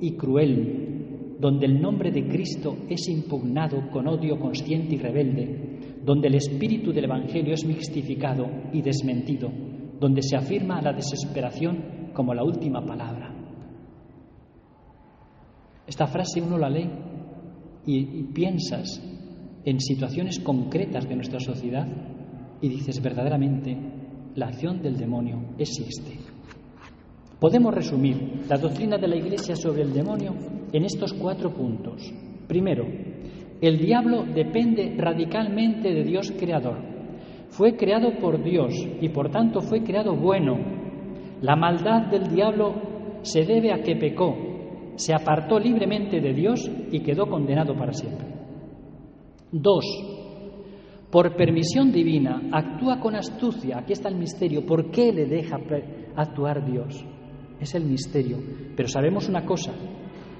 y 0.00 0.12
cruel, 0.12 1.36
donde 1.40 1.66
el 1.66 1.80
nombre 1.80 2.12
de 2.12 2.28
Cristo 2.28 2.76
es 2.88 3.08
impugnado 3.08 3.90
con 3.90 4.06
odio 4.06 4.38
consciente 4.38 4.94
y 4.94 4.98
rebelde, 4.98 5.80
donde 6.04 6.28
el 6.28 6.36
espíritu 6.36 6.92
del 6.92 7.04
Evangelio 7.06 7.52
es 7.52 7.66
mixtificado 7.66 8.46
y 8.72 8.80
desmentido, 8.80 9.50
donde 9.98 10.22
se 10.22 10.36
afirma 10.36 10.80
la 10.80 10.92
desesperación 10.92 12.03
como 12.14 12.32
la 12.32 12.44
última 12.44 12.80
palabra. 12.80 13.30
Esta 15.86 16.06
frase 16.06 16.40
uno 16.40 16.56
la 16.56 16.70
lee 16.70 16.88
y, 17.86 18.22
piensas 18.32 19.02
en 19.64 19.80
situaciones 19.80 20.40
concretas 20.40 21.06
de 21.08 21.16
nuestra 21.16 21.40
sociedad 21.40 21.86
y 22.60 22.68
dices 22.68 23.02
verdaderamente, 23.02 23.76
la 24.34 24.46
acción 24.46 24.80
del 24.80 24.96
demonio 24.96 25.42
existe. 25.58 26.18
Podemos 27.38 27.74
resumir 27.74 28.44
la 28.48 28.56
doctrina 28.56 28.96
de 28.96 29.08
la 29.08 29.16
Iglesia 29.16 29.54
sobre 29.54 29.82
el 29.82 29.92
demonio 29.92 30.34
en 30.72 30.84
estos 30.84 31.12
cuatro 31.12 31.52
puntos. 31.52 32.10
Primero, 32.48 32.86
el 33.60 33.78
diablo 33.78 34.24
depende 34.24 34.94
radicalmente 34.96 35.92
de 35.92 36.04
Dios 36.04 36.32
creador. 36.38 36.78
Fue 37.50 37.76
creado 37.76 38.18
por 38.18 38.42
Dios 38.42 38.74
y 39.00 39.10
por 39.10 39.30
tanto 39.30 39.60
fue 39.60 39.82
creado 39.82 40.16
bueno, 40.16 40.58
la 41.44 41.56
maldad 41.56 42.06
del 42.06 42.28
diablo 42.28 43.20
se 43.20 43.44
debe 43.44 43.70
a 43.70 43.82
que 43.82 43.96
pecó, 43.96 44.34
se 44.96 45.12
apartó 45.12 45.58
libremente 45.58 46.18
de 46.18 46.32
Dios 46.32 46.70
y 46.90 47.00
quedó 47.00 47.26
condenado 47.26 47.76
para 47.76 47.92
siempre. 47.92 48.26
Dos, 49.52 49.84
por 51.10 51.36
permisión 51.36 51.92
divina, 51.92 52.48
actúa 52.50 52.98
con 52.98 53.14
astucia. 53.14 53.78
Aquí 53.78 53.92
está 53.92 54.08
el 54.08 54.16
misterio. 54.16 54.64
¿Por 54.64 54.90
qué 54.90 55.12
le 55.12 55.26
deja 55.26 55.58
actuar 56.16 56.64
Dios? 56.64 57.04
Es 57.60 57.74
el 57.74 57.84
misterio. 57.84 58.38
Pero 58.74 58.88
sabemos 58.88 59.28
una 59.28 59.44
cosa, 59.44 59.74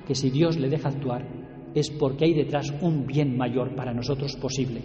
que 0.07 0.15
si 0.15 0.31
Dios 0.31 0.59
le 0.59 0.71
deja 0.71 0.89
actuar 0.89 1.27
es 1.75 1.91
porque 1.91 2.25
hay 2.25 2.33
detrás 2.33 2.73
un 2.81 3.07
bien 3.07 3.37
mayor 3.37 3.75
para 3.75 3.93
nosotros 3.93 4.37
posible. 4.37 4.81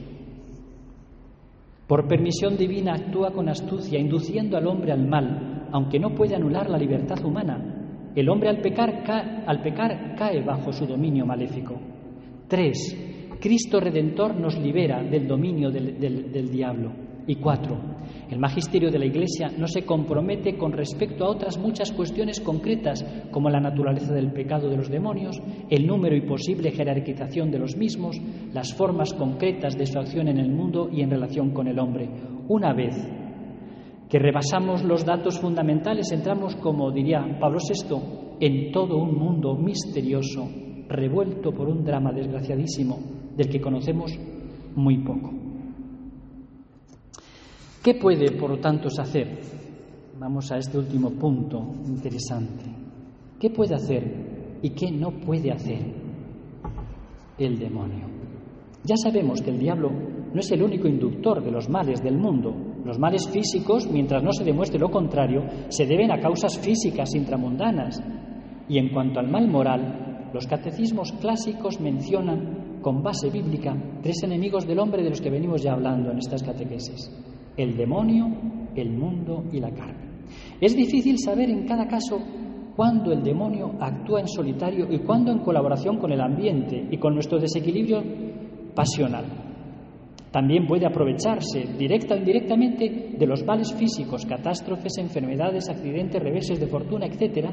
Por 1.87 2.09
permisión 2.09 2.57
divina 2.57 2.95
actúa 2.95 3.31
con 3.31 3.47
astucia, 3.47 3.97
induciendo 3.97 4.57
al 4.57 4.67
hombre 4.67 4.91
al 4.91 5.07
mal, 5.07 5.58
aunque 5.71 5.99
no 5.99 6.15
puede 6.15 6.35
anular 6.35 6.69
la 6.69 6.77
libertad 6.77 7.23
humana. 7.23 7.79
El 8.15 8.29
hombre 8.29 8.49
al 8.49 8.61
pecar, 8.61 9.03
cae, 9.03 10.41
bajo 10.41 10.71
su 10.71 10.85
dominio 10.85 11.25
maléfico. 11.25 11.75
Tres, 12.47 12.97
Cristo 13.39 13.79
Redentor 13.79 14.35
nos 14.35 14.57
libera 14.59 15.01
del 15.03 15.27
dominio 15.27 15.69
del, 15.69 16.49
diablo. 16.51 16.91
Y 17.27 17.35
cuatro, 17.35 17.77
el 18.29 18.39
magisterio 18.39 18.89
de 18.89 18.97
la 18.97 19.05
Iglesia 19.05 19.51
no 19.55 19.67
se 19.67 19.83
compromete 19.83 20.57
con 20.57 20.71
respecto 20.71 21.25
a 21.25 21.29
otras 21.29 21.59
muchas 21.59 21.91
cuestiones 21.91 22.41
concretas 22.41 23.05
como 23.29 23.51
la 23.51 23.59
naturaleza 23.59 24.13
del 24.13 24.31
pecado 24.31 24.67
de 24.67 24.77
los 24.77 24.89
demonios, 24.89 25.39
el 25.69 25.85
número 25.85 26.15
y 26.15 26.21
posible 26.21 26.71
jerarquización 26.71 27.51
de 27.51 27.59
los 27.59 27.77
mismos, 27.77 28.19
las 28.51 28.73
formas 28.73 29.13
concretas 29.13 29.77
de 29.77 29.85
su 29.85 29.99
acción 29.99 30.27
en 30.27 30.39
el 30.39 30.49
mundo 30.49 30.89
y 30.91 31.01
en 31.01 31.11
relación 31.11 31.51
con 31.51 31.67
el 31.67 31.77
hombre. 31.77 32.09
Una 32.47 32.73
vez 32.73 32.95
que 34.09 34.19
rebasamos 34.19 34.83
los 34.83 35.05
datos 35.05 35.39
fundamentales, 35.39 36.11
entramos, 36.11 36.55
como 36.55 36.91
diría 36.91 37.37
Pablo 37.39 37.59
VI, 37.59 37.95
en 38.39 38.71
todo 38.71 38.97
un 38.97 39.15
mundo 39.15 39.55
misterioso, 39.55 40.49
revuelto 40.87 41.51
por 41.51 41.69
un 41.69 41.83
drama 41.83 42.11
desgraciadísimo 42.11 42.97
del 43.37 43.49
que 43.49 43.61
conocemos 43.61 44.11
muy 44.75 44.97
poco. 45.03 45.31
¿Qué 47.83 47.95
puede, 47.95 48.31
por 48.31 48.49
lo 48.49 48.59
tanto, 48.59 48.89
hacer? 48.99 49.39
Vamos 50.19 50.51
a 50.51 50.57
este 50.57 50.77
último 50.77 51.11
punto 51.11 51.59
interesante. 51.87 52.65
¿Qué 53.39 53.51
puede 53.51 53.75
hacer 53.75 54.57
y 54.61 54.71
qué 54.71 54.91
no 54.91 55.11
puede 55.11 55.51
hacer 55.51 55.79
el 57.37 57.57
demonio? 57.57 58.07
Ya 58.83 58.97
sabemos 58.97 59.41
que 59.41 59.51
el 59.51 59.59
diablo 59.59 59.91
no 60.33 60.39
es 60.39 60.51
el 60.51 60.61
único 60.61 60.87
inductor 60.87 61.43
de 61.43 61.51
los 61.51 61.69
males 61.69 62.03
del 62.03 62.17
mundo. 62.17 62.53
Los 62.89 62.97
males 62.97 63.29
físicos, 63.29 63.87
mientras 63.87 64.23
no 64.23 64.31
se 64.31 64.43
demuestre 64.43 64.79
lo 64.79 64.89
contrario, 64.89 65.43
se 65.67 65.85
deben 65.85 66.11
a 66.11 66.19
causas 66.19 66.57
físicas 66.57 67.13
intramundanas. 67.13 68.01
Y 68.67 68.79
en 68.79 68.89
cuanto 68.89 69.19
al 69.19 69.29
mal 69.29 69.47
moral, 69.47 70.31
los 70.33 70.47
catecismos 70.47 71.11
clásicos 71.21 71.79
mencionan 71.79 72.79
con 72.81 73.03
base 73.03 73.29
bíblica 73.29 73.77
tres 74.01 74.23
enemigos 74.23 74.65
del 74.65 74.79
hombre 74.79 75.03
de 75.03 75.11
los 75.11 75.21
que 75.21 75.29
venimos 75.29 75.61
ya 75.61 75.73
hablando 75.73 76.09
en 76.09 76.17
estas 76.17 76.41
catequesis. 76.41 77.11
El 77.55 77.77
demonio, 77.77 78.25
el 78.75 78.89
mundo 78.89 79.43
y 79.51 79.59
la 79.59 79.69
carne. 79.69 80.23
Es 80.59 80.75
difícil 80.75 81.19
saber 81.19 81.51
en 81.51 81.67
cada 81.67 81.85
caso 81.85 82.19
cuándo 82.75 83.11
el 83.11 83.21
demonio 83.21 83.73
actúa 83.79 84.21
en 84.21 84.27
solitario 84.27 84.91
y 84.91 84.97
cuándo 84.97 85.31
en 85.31 85.43
colaboración 85.43 85.99
con 85.99 86.11
el 86.11 86.21
ambiente 86.21 86.87
y 86.89 86.97
con 86.97 87.13
nuestro 87.13 87.37
desequilibrio 87.37 88.01
pasional. 88.73 89.48
También 90.31 90.67
puede 90.67 90.85
aprovecharse 90.85 91.73
directa 91.77 92.13
o 92.13 92.17
indirectamente 92.17 93.15
de 93.17 93.25
los 93.25 93.43
males 93.43 93.73
físicos, 93.73 94.25
catástrofes, 94.25 94.97
enfermedades, 94.99 95.69
accidentes, 95.69 96.21
reveses 96.21 96.59
de 96.59 96.67
fortuna, 96.67 97.07
etcétera, 97.07 97.51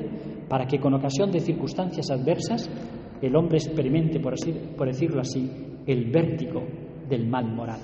para 0.48 0.66
que 0.66 0.78
con 0.78 0.92
ocasión 0.92 1.30
de 1.30 1.40
circunstancias 1.40 2.10
adversas 2.10 2.68
el 3.22 3.34
hombre 3.34 3.56
experimente, 3.58 4.20
por, 4.20 4.34
por 4.76 4.86
decirlo 4.88 5.22
así, 5.22 5.50
el 5.86 6.10
vértigo 6.10 6.62
del 7.08 7.26
mal 7.26 7.46
moral. 7.46 7.80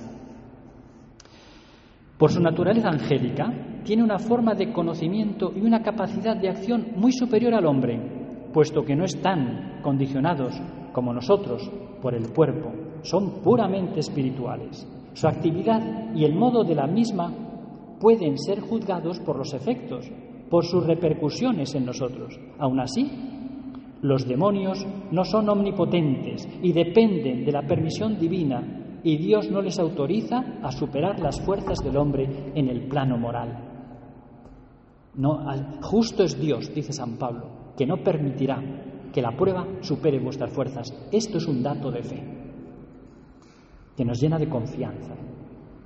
Por 2.17 2.31
su 2.31 2.39
naturaleza 2.39 2.89
angélica, 2.89 3.81
tiene 3.83 4.03
una 4.03 4.19
forma 4.19 4.53
de 4.53 4.71
conocimiento 4.71 5.51
y 5.55 5.61
una 5.61 5.81
capacidad 5.81 6.37
de 6.37 6.49
acción 6.49 6.93
muy 6.95 7.11
superior 7.11 7.55
al 7.55 7.65
hombre, 7.65 7.99
puesto 8.53 8.83
que 8.83 8.95
no 8.95 9.05
están 9.05 9.79
condicionados 9.81 10.53
como 10.93 11.11
nosotros 11.11 11.69
por 12.01 12.13
el 12.13 12.31
cuerpo, 12.31 12.71
son 13.03 13.41
puramente 13.41 13.99
espirituales. 13.99 14.87
Su 15.13 15.27
actividad 15.27 16.15
y 16.15 16.25
el 16.25 16.35
modo 16.35 16.63
de 16.63 16.73
la 16.73 16.87
misma 16.87 17.31
pueden 17.99 18.37
ser 18.37 18.61
juzgados 18.61 19.19
por 19.19 19.37
los 19.37 19.53
efectos, 19.53 20.09
por 20.49 20.65
sus 20.65 20.85
repercusiones 20.85 21.75
en 21.75 21.85
nosotros. 21.85 22.39
Aún 22.57 22.79
así, 22.79 23.09
los 24.01 24.27
demonios 24.27 24.85
no 25.11 25.23
son 25.23 25.49
omnipotentes 25.49 26.47
y 26.61 26.73
dependen 26.73 27.45
de 27.45 27.51
la 27.51 27.61
permisión 27.61 28.19
divina 28.19 28.99
y 29.03 29.17
Dios 29.17 29.51
no 29.51 29.61
les 29.61 29.79
autoriza 29.79 30.59
a 30.61 30.71
superar 30.71 31.19
las 31.19 31.39
fuerzas 31.41 31.79
del 31.83 31.97
hombre 31.97 32.51
en 32.55 32.69
el 32.69 32.87
plano 32.87 33.17
moral. 33.17 33.69
No, 35.15 35.45
justo 35.81 36.23
es 36.23 36.39
Dios, 36.39 36.73
dice 36.73 36.91
San 36.91 37.17
Pablo, 37.17 37.73
que 37.77 37.85
no 37.85 37.97
permitirá 37.97 38.61
que 39.13 39.21
la 39.21 39.35
prueba 39.35 39.67
supere 39.81 40.19
vuestras 40.19 40.51
fuerzas. 40.51 40.91
Esto 41.11 41.37
es 41.37 41.47
un 41.47 41.61
dato 41.61 41.91
de 41.91 42.01
fe 42.01 42.42
que 43.95 44.05
nos 44.05 44.19
llena 44.19 44.37
de 44.37 44.49
confianza. 44.49 45.13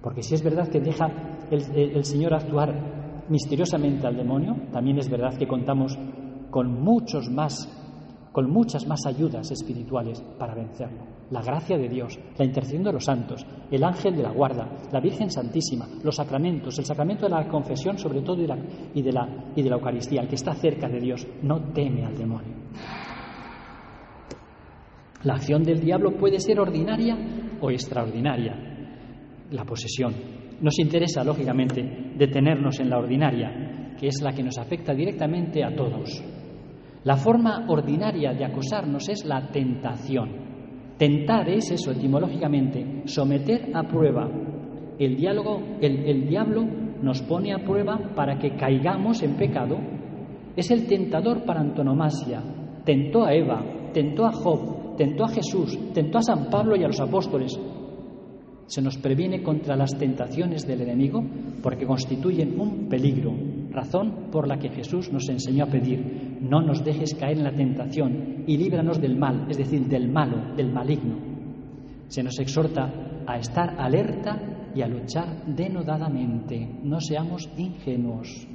Porque 0.01 0.23
si 0.23 0.35
es 0.35 0.43
verdad 0.43 0.69
que 0.69 0.79
deja 0.79 1.07
el, 1.51 2.03
Señor 2.03 2.33
actuar 2.33 3.25
misteriosamente 3.29 4.07
al 4.07 4.15
demonio, 4.15 4.55
también 4.71 4.97
es 4.97 5.09
verdad 5.09 5.37
que 5.37 5.47
contamos 5.47 5.97
con 6.49 6.81
muchos 6.81 7.29
más 7.29 7.73
con 8.31 8.51
muchas 8.51 8.85
más 8.85 9.03
ayudas 9.07 9.49
espirituales 9.49 10.21
para 10.37 10.53
vencerlo. 10.53 10.99
La 11.31 11.41
gracia 11.41 11.75
de 11.75 11.89
Dios, 11.89 12.19
la 12.37 12.45
intercesión 12.45 12.83
de 12.83 12.93
los 12.93 13.03
santos, 13.03 13.43
el 13.71 13.83
ángel 13.83 14.15
de 14.15 14.21
la 14.21 14.29
guarda, 14.29 14.69
la 14.91 14.99
Virgen 14.99 15.31
Santísima, 15.31 15.87
los 16.03 16.17
sacramentos, 16.17 16.77
el 16.77 16.85
sacramento 16.85 17.23
de 17.23 17.31
la 17.31 17.47
confesión 17.47 17.97
sobre 17.97 18.21
todo 18.21 18.39
y, 18.39 18.45
de, 19.01 19.11
la, 19.11 19.27
y 19.55 19.63
de 19.63 19.69
la 19.71 19.77
Eucaristía. 19.77 20.21
El 20.21 20.27
que 20.27 20.35
está 20.35 20.53
cerca 20.53 20.87
de 20.87 20.99
Dios 20.99 21.27
no 21.41 21.73
teme 21.73 22.05
al 22.05 22.15
demonio. 22.15 22.53
La 25.23 25.33
acción 25.33 25.63
del 25.63 25.79
diablo 25.79 26.15
puede 26.15 26.39
ser 26.39 26.59
ordinaria 26.59 27.17
o 27.61 27.71
extraordinaria. 27.71 28.55
La 29.51 29.63
posesión. 29.63 30.13
Nos 30.61 30.79
interesa, 30.79 31.23
lógicamente, 31.23 32.13
detenernos 32.17 32.79
en 32.79 32.89
la 32.89 32.97
ordinaria, 32.97 33.95
que 33.97 34.07
es 34.07 34.21
la 34.21 34.33
que 34.33 34.43
nos 34.43 34.57
afecta 34.57 34.93
directamente 34.93 35.63
a 35.63 35.75
todos. 35.75 36.23
La 37.03 37.15
forma 37.15 37.65
ordinaria 37.69 38.33
de 38.33 38.43
acosarnos 38.43 39.07
es 39.07 39.23
la 39.25 39.47
tentación. 39.49 40.47
Tentar 40.97 41.47
es 41.47 41.71
eso, 41.71 41.91
etimológicamente, 41.91 43.03
someter 43.05 43.69
a 43.73 43.83
prueba. 43.83 44.29
El, 44.97 45.15
diálogo, 45.15 45.77
el, 45.79 46.27
diablo 46.27 46.65
nos 47.01 47.21
pone 47.21 47.53
a 47.53 47.63
prueba 47.63 47.99
para 48.15 48.39
que 48.39 48.55
caigamos 48.55 49.21
en 49.21 49.35
pecado. 49.35 49.77
Es 50.55 50.71
el 50.71 50.87
tentador 50.87 51.45
para 51.45 51.61
antonomasia. 51.61 52.41
Tentó 52.83 53.23
a 53.23 53.33
Eva, 53.33 53.63
tentó 53.93 54.25
a 54.25 54.31
Job, 54.31 54.76
tentó 54.97 55.25
a 55.25 55.29
Jesús, 55.29 55.77
tentó 55.93 56.17
a 56.17 56.23
San 56.23 56.49
Pablo 56.49 56.75
y 56.75 56.83
a 56.83 56.87
los 56.87 56.99
apóstoles. 56.99 57.57
Se 58.65 58.81
nos 58.81 58.97
previene 58.97 59.41
contra 59.41 59.77
las 59.77 59.97
tentaciones 59.97 60.67
del 60.67 60.81
enemigo 60.81 61.23
porque 61.63 61.85
constituyen 61.85 62.59
un 62.59 62.89
peligro, 62.89 63.33
razón 63.71 64.29
por 64.29 64.47
la 64.47 64.57
que 64.57 64.69
Jesús 64.69 65.11
nos 65.11 65.29
enseñó 65.29 65.65
a 65.65 65.69
pedir, 65.69 66.39
no 66.41 66.61
nos 66.61 66.83
dejes 66.83 67.15
caer 67.15 67.37
en 67.37 67.43
la 67.45 67.53
tentación 67.53 68.43
y 68.45 68.57
líbranos 68.57 68.99
del 68.99 69.17
mal, 69.17 69.47
es 69.49 69.57
decir, 69.57 69.87
del 69.87 70.09
malo, 70.09 70.53
del 70.55 70.73
maligno. 70.73 71.15
Se 72.07 72.23
nos 72.23 72.37
exhorta 72.39 72.91
a 73.25 73.37
estar 73.37 73.79
alerta 73.79 74.71
y 74.75 74.81
a 74.81 74.87
luchar 74.87 75.45
denodadamente, 75.45 76.67
no 76.83 76.99
seamos 76.99 77.49
ingenuos. 77.57 78.47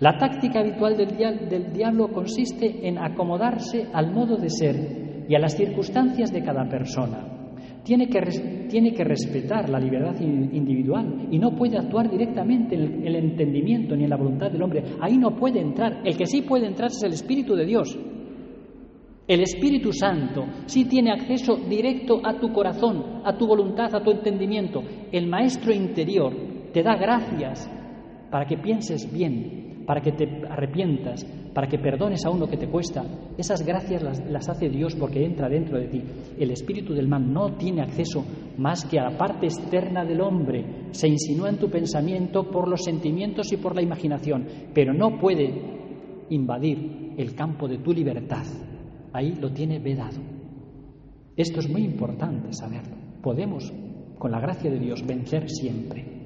La 0.00 0.16
táctica 0.16 0.60
habitual 0.60 0.96
del, 0.96 1.48
del 1.48 1.72
diablo 1.72 2.08
consiste 2.08 2.88
en 2.88 2.98
acomodarse 2.98 3.86
al 3.92 4.12
modo 4.12 4.36
de 4.36 4.48
ser 4.48 5.09
y 5.28 5.34
a 5.34 5.38
las 5.38 5.56
circunstancias 5.56 6.32
de 6.32 6.42
cada 6.42 6.68
persona 6.68 7.40
tiene 7.82 8.08
que, 8.08 8.20
tiene 8.68 8.92
que 8.92 9.04
respetar 9.04 9.68
la 9.68 9.78
libertad 9.78 10.20
individual 10.20 11.28
y 11.30 11.38
no 11.38 11.56
puede 11.56 11.78
actuar 11.78 12.10
directamente 12.10 12.74
en 12.74 13.06
el, 13.06 13.16
entendimiento 13.16 13.96
ni 13.96 14.04
en 14.04 14.10
la 14.10 14.16
voluntad 14.16 14.50
del 14.50 14.62
hombre. 14.62 14.84
Ahí 15.00 15.16
no 15.16 15.34
puede 15.34 15.60
entrar. 15.60 16.02
El 16.04 16.16
que 16.16 16.26
sí 16.26 16.42
puede 16.42 16.66
entrar 16.66 16.90
es 16.90 17.02
el 17.02 17.12
Espíritu 17.12 17.54
de 17.54 17.66
Dios. 17.66 17.98
El 19.26 19.40
Espíritu 19.40 19.92
Santo 19.92 20.46
sí 20.66 20.86
tiene 20.86 21.12
acceso 21.12 21.56
directo 21.56 22.20
a 22.24 22.38
tu 22.38 22.52
corazón, 22.52 23.22
a 23.24 23.36
tu 23.36 23.46
voluntad, 23.46 23.94
a 23.94 24.02
tu 24.02 24.10
entendimiento. 24.10 24.82
El 25.12 25.28
Maestro 25.28 25.72
interior 25.72 26.34
te 26.72 26.82
da 26.82 26.96
gracias 26.96 27.79
para 28.30 28.46
que 28.46 28.56
pienses 28.58 29.12
bien, 29.12 29.82
para 29.86 30.00
que 30.00 30.12
te 30.12 30.24
arrepientas, 30.48 31.24
para 31.52 31.66
que 31.66 31.78
perdones 31.78 32.24
a 32.24 32.30
uno 32.30 32.46
que 32.46 32.56
te 32.56 32.68
cuesta, 32.68 33.04
esas 33.36 33.66
gracias 33.66 34.02
las, 34.02 34.48
hace 34.48 34.68
Dios 34.68 34.94
porque 34.94 35.24
entra 35.24 35.48
dentro 35.48 35.78
de 35.78 35.88
ti. 35.88 36.02
El 36.38 36.52
espíritu 36.52 36.94
del 36.94 37.08
mal 37.08 37.32
no 37.32 37.54
tiene 37.56 37.82
acceso 37.82 38.24
más 38.56 38.84
que 38.84 39.00
a 39.00 39.10
la 39.10 39.18
parte 39.18 39.46
externa 39.46 40.04
del 40.04 40.20
hombre, 40.20 40.90
se 40.92 41.08
insinúa 41.08 41.48
en 41.48 41.58
tu 41.58 41.68
pensamiento 41.68 42.50
por 42.50 42.68
los 42.68 42.84
sentimientos 42.84 43.52
y 43.52 43.56
por 43.56 43.74
la 43.74 43.82
imaginación, 43.82 44.46
pero 44.72 44.92
no 44.92 45.18
puede 45.18 46.26
invadir 46.30 47.14
el 47.16 47.34
campo 47.34 47.66
de 47.66 47.78
tu 47.78 47.92
libertad. 47.92 48.44
Ahí 49.12 49.34
lo 49.40 49.50
tiene 49.52 49.80
vedado. 49.80 50.20
Esto 51.36 51.60
es 51.60 51.68
muy 51.68 51.82
importante 51.82 52.52
saberlo. 52.52 52.96
Podemos, 53.22 53.72
con 54.18 54.30
la 54.30 54.40
gracia 54.40 54.70
de 54.70 54.78
Dios, 54.78 55.04
vencer 55.04 55.48
siempre. 55.48 56.19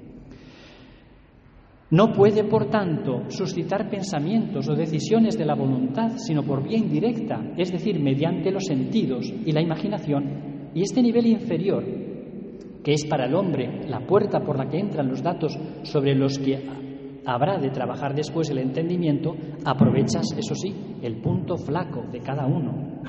No 1.90 2.12
puede, 2.12 2.44
por 2.44 2.70
tanto, 2.70 3.24
suscitar 3.28 3.90
pensamientos 3.90 4.68
o 4.68 4.74
decisiones 4.74 5.36
de 5.36 5.44
la 5.44 5.54
voluntad, 5.54 6.12
sino 6.16 6.42
por 6.42 6.62
vía 6.62 6.78
indirecta, 6.78 7.52
es 7.56 7.70
decir, 7.70 8.00
mediante 8.00 8.50
los 8.50 8.64
sentidos 8.64 9.32
y 9.44 9.52
la 9.52 9.60
imaginación. 9.60 10.70
Y 10.74 10.82
este 10.82 11.02
nivel 11.02 11.26
inferior, 11.26 11.84
que 12.82 12.92
es 12.92 13.04
para 13.04 13.26
el 13.26 13.34
hombre 13.34 13.86
la 13.86 14.00
puerta 14.06 14.40
por 14.40 14.58
la 14.58 14.68
que 14.68 14.78
entran 14.78 15.08
los 15.08 15.22
datos 15.22 15.58
sobre 15.82 16.14
los 16.14 16.38
que 16.38 16.58
habrá 17.26 17.58
de 17.58 17.70
trabajar 17.70 18.14
después 18.14 18.48
el 18.50 18.58
entendimiento, 18.58 19.36
aprovechas, 19.64 20.26
eso 20.36 20.54
sí, 20.54 20.74
el 21.02 21.20
punto 21.20 21.56
flaco 21.56 22.02
de 22.10 22.20
cada 22.20 22.46
uno. 22.46 23.02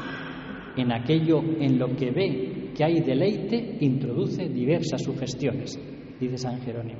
En 0.75 0.91
aquello 0.91 1.41
en 1.59 1.79
lo 1.79 1.95
que 1.95 2.11
ve 2.11 2.71
que 2.75 2.83
hay 2.83 2.99
deleite, 2.99 3.77
introduce 3.79 4.49
diversas 4.49 5.01
sugestiones, 5.01 5.79
dice 6.19 6.37
San 6.37 6.59
Jerónimo. 6.59 6.99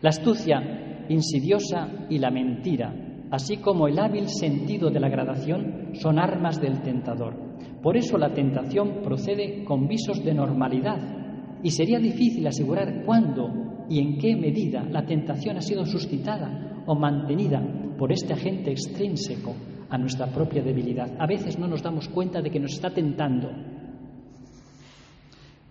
La 0.00 0.10
astucia 0.10 0.89
insidiosa 1.10 2.06
y 2.08 2.18
la 2.18 2.30
mentira, 2.30 2.94
así 3.30 3.56
como 3.56 3.88
el 3.88 3.98
hábil 3.98 4.28
sentido 4.28 4.90
de 4.90 5.00
la 5.00 5.08
gradación, 5.08 5.90
son 5.94 6.18
armas 6.18 6.60
del 6.60 6.82
tentador. 6.82 7.34
Por 7.82 7.96
eso 7.96 8.16
la 8.16 8.32
tentación 8.32 9.02
procede 9.02 9.64
con 9.64 9.88
visos 9.88 10.24
de 10.24 10.34
normalidad 10.34 11.58
y 11.62 11.70
sería 11.70 11.98
difícil 11.98 12.46
asegurar 12.46 13.04
cuándo 13.04 13.86
y 13.88 13.98
en 13.98 14.18
qué 14.18 14.36
medida 14.36 14.84
la 14.84 15.04
tentación 15.04 15.56
ha 15.56 15.62
sido 15.62 15.84
suscitada 15.84 16.84
o 16.86 16.94
mantenida 16.94 17.60
por 17.98 18.12
este 18.12 18.32
agente 18.32 18.70
extrínseco 18.70 19.54
a 19.90 19.98
nuestra 19.98 20.26
propia 20.28 20.62
debilidad. 20.62 21.10
A 21.18 21.26
veces 21.26 21.58
no 21.58 21.66
nos 21.66 21.82
damos 21.82 22.08
cuenta 22.08 22.40
de 22.40 22.50
que 22.50 22.60
nos 22.60 22.72
está 22.72 22.90
tentando. 22.90 23.50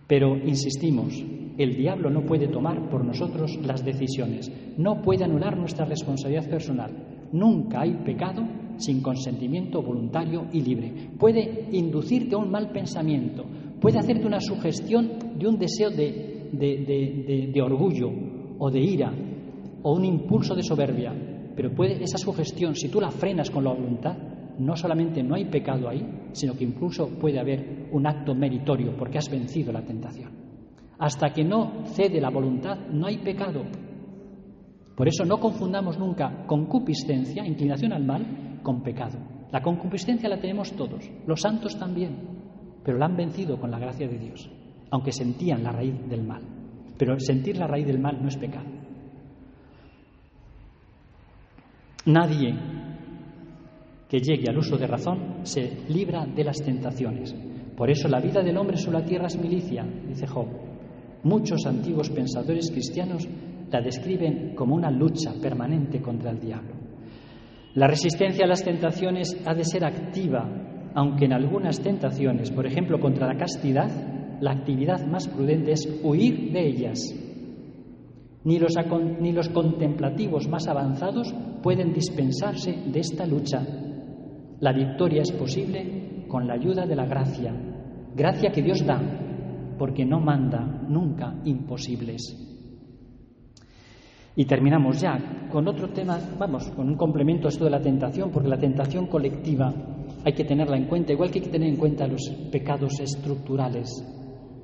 Pero 0.05 0.35
insistimos, 0.37 1.23
el 1.59 1.75
diablo 1.75 2.09
no 2.09 2.21
puede 2.25 2.47
tomar 2.47 2.89
por 2.89 3.03
nosotros 3.03 3.59
las 3.65 3.83
decisiones, 3.83 4.49
no 4.77 5.01
puede 5.01 5.25
anular 5.25 5.57
nuestra 5.57 5.85
responsabilidad 5.85 6.49
personal. 6.49 6.89
Nunca 7.33 7.81
hay 7.81 7.95
pecado 8.05 8.47
sin 8.77 9.01
consentimiento 9.01 9.81
voluntario 9.81 10.47
y 10.53 10.61
libre. 10.61 10.93
Puede 11.19 11.67
inducirte 11.73 12.35
a 12.35 12.37
un 12.37 12.49
mal 12.49 12.71
pensamiento, 12.71 13.43
puede 13.81 13.99
hacerte 13.99 14.25
una 14.25 14.39
sugestión 14.39 15.11
de 15.37 15.47
un 15.47 15.59
deseo 15.59 15.89
de, 15.89 16.47
de, 16.53 17.61
orgullo 17.61 18.09
o 18.57 18.71
de 18.71 18.79
ira 18.79 19.13
o 19.83 19.93
un 19.93 20.05
impulso 20.05 20.55
de 20.55 20.63
soberbia, 20.63 21.13
pero 21.57 21.75
puede 21.75 22.01
esa 22.01 22.17
sugestión, 22.17 22.73
si 22.73 22.87
tú 22.87 23.01
la 23.01 23.11
frenas 23.11 23.51
con 23.51 23.65
la 23.65 23.73
voluntad, 23.73 24.17
no 24.59 24.77
solamente 24.77 25.21
no 25.21 25.35
hay 25.35 25.45
pecado 25.45 25.89
ahí, 25.89 26.05
sino 26.31 26.53
que 26.53 26.63
incluso 26.63 27.09
puede 27.19 27.37
haber 27.37 27.89
un 27.91 28.07
acto 28.07 28.33
meritorio 28.33 28.95
porque 28.95 29.17
has 29.17 29.29
vencido 29.29 29.73
la 29.73 29.81
tentación. 29.81 30.38
Hasta 30.99 31.31
que 31.31 31.45
no 31.45 31.85
cede 31.85 32.19
la 32.19 32.29
voluntad, 32.29 32.77
no 32.91 33.07
hay 33.07 33.17
pecado. 33.19 33.63
Por 34.95 35.07
eso 35.07 35.23
no 35.23 35.39
confundamos 35.39 35.97
nunca 35.97 36.45
concupiscencia, 36.45 37.45
inclinación 37.45 37.93
al 37.93 38.03
mal, 38.03 38.59
con 38.61 38.83
pecado. 38.83 39.17
La 39.49 39.61
concupiscencia 39.61 40.27
la 40.27 40.41
tenemos 40.41 40.73
todos, 40.73 41.09
los 41.25 41.41
santos 41.41 41.79
también, 41.79 42.17
pero 42.83 42.97
la 42.97 43.05
han 43.05 43.15
vencido 43.15 43.57
con 43.59 43.71
la 43.71 43.79
gracia 43.79 44.09
de 44.09 44.17
Dios, 44.17 44.51
aunque 44.91 45.13
sentían 45.13 45.63
la 45.63 45.71
raíz 45.71 45.95
del 46.09 46.23
mal. 46.23 46.43
Pero 46.97 47.17
sentir 47.17 47.57
la 47.57 47.65
raíz 47.65 47.87
del 47.87 47.99
mal 47.99 48.21
no 48.21 48.27
es 48.27 48.35
pecado. 48.35 48.67
Nadie 52.05 52.53
que 54.09 54.19
llegue 54.19 54.49
al 54.49 54.57
uso 54.57 54.77
de 54.77 54.87
razón 54.87 55.39
se 55.43 55.85
libra 55.87 56.25
de 56.25 56.43
las 56.43 56.57
tentaciones. 56.61 57.33
Por 57.77 57.89
eso 57.89 58.09
la 58.09 58.19
vida 58.19 58.41
del 58.41 58.57
hombre 58.57 58.75
sobre 58.75 58.99
la 58.99 59.05
tierra 59.05 59.27
es 59.27 59.39
milicia, 59.39 59.85
dice 60.07 60.27
Job. 60.27 60.68
Muchos 61.23 61.65
antiguos 61.65 62.09
pensadores 62.09 62.71
cristianos 62.71 63.27
la 63.71 63.81
describen 63.81 64.55
como 64.55 64.75
una 64.75 64.89
lucha 64.89 65.33
permanente 65.41 66.01
contra 66.01 66.31
el 66.31 66.39
diablo. 66.39 66.75
La 67.75 67.87
resistencia 67.87 68.45
a 68.45 68.47
las 68.47 68.63
tentaciones 68.63 69.37
ha 69.45 69.53
de 69.53 69.63
ser 69.63 69.85
activa, 69.85 70.91
aunque 70.95 71.25
en 71.25 71.33
algunas 71.33 71.79
tentaciones, 71.81 72.51
por 72.51 72.65
ejemplo 72.65 72.99
contra 72.99 73.27
la 73.27 73.37
castidad, 73.37 73.89
la 74.41 74.51
actividad 74.51 75.05
más 75.05 75.27
prudente 75.27 75.73
es 75.73 76.01
huir 76.03 76.51
de 76.51 76.67
ellas. 76.67 76.99
Ni 78.43 78.57
los, 78.57 79.49
contemplativos 79.49 80.47
más 80.47 80.67
avanzados 80.67 81.33
pueden 81.61 81.93
dispensarse 81.93 82.71
de 82.87 82.99
esta 82.99 83.25
lucha 83.25 83.61
la 84.59 84.73
victoria 84.73 85.21
es 85.21 85.31
posible 85.31 86.25
con 86.27 86.45
la 86.45 86.55
ayuda 86.55 86.85
de 86.85 86.95
la 86.95 87.05
gracia, 87.05 87.53
gracia 88.15 88.51
que 88.51 88.61
Dios 88.61 88.85
da, 88.85 88.99
porque 89.79 90.05
no 90.05 90.19
manda 90.19 90.59
nunca 90.87 91.41
imposibles. 91.45 92.35
Y 94.35 94.45
terminamos 94.45 95.01
ya 95.01 95.47
con 95.51 95.67
otro 95.67 95.89
tema, 95.89 96.19
vamos, 96.37 96.69
con 96.71 96.87
un 96.87 96.95
complemento 96.95 97.47
a 97.47 97.49
esto 97.49 97.65
de 97.65 97.71
la 97.71 97.81
tentación, 97.81 98.29
porque 98.29 98.49
la 98.49 98.59
tentación 98.59 99.07
colectiva 99.07 99.73
hay 100.23 100.33
que 100.33 100.43
tenerla 100.43 100.77
en 100.77 100.85
cuenta, 100.85 101.13
igual 101.13 101.31
que 101.31 101.39
hay 101.39 101.45
que 101.45 101.51
tener 101.51 101.69
en 101.69 101.77
cuenta 101.77 102.07
los 102.07 102.29
pecados 102.51 102.99
estructurales, 102.99 103.89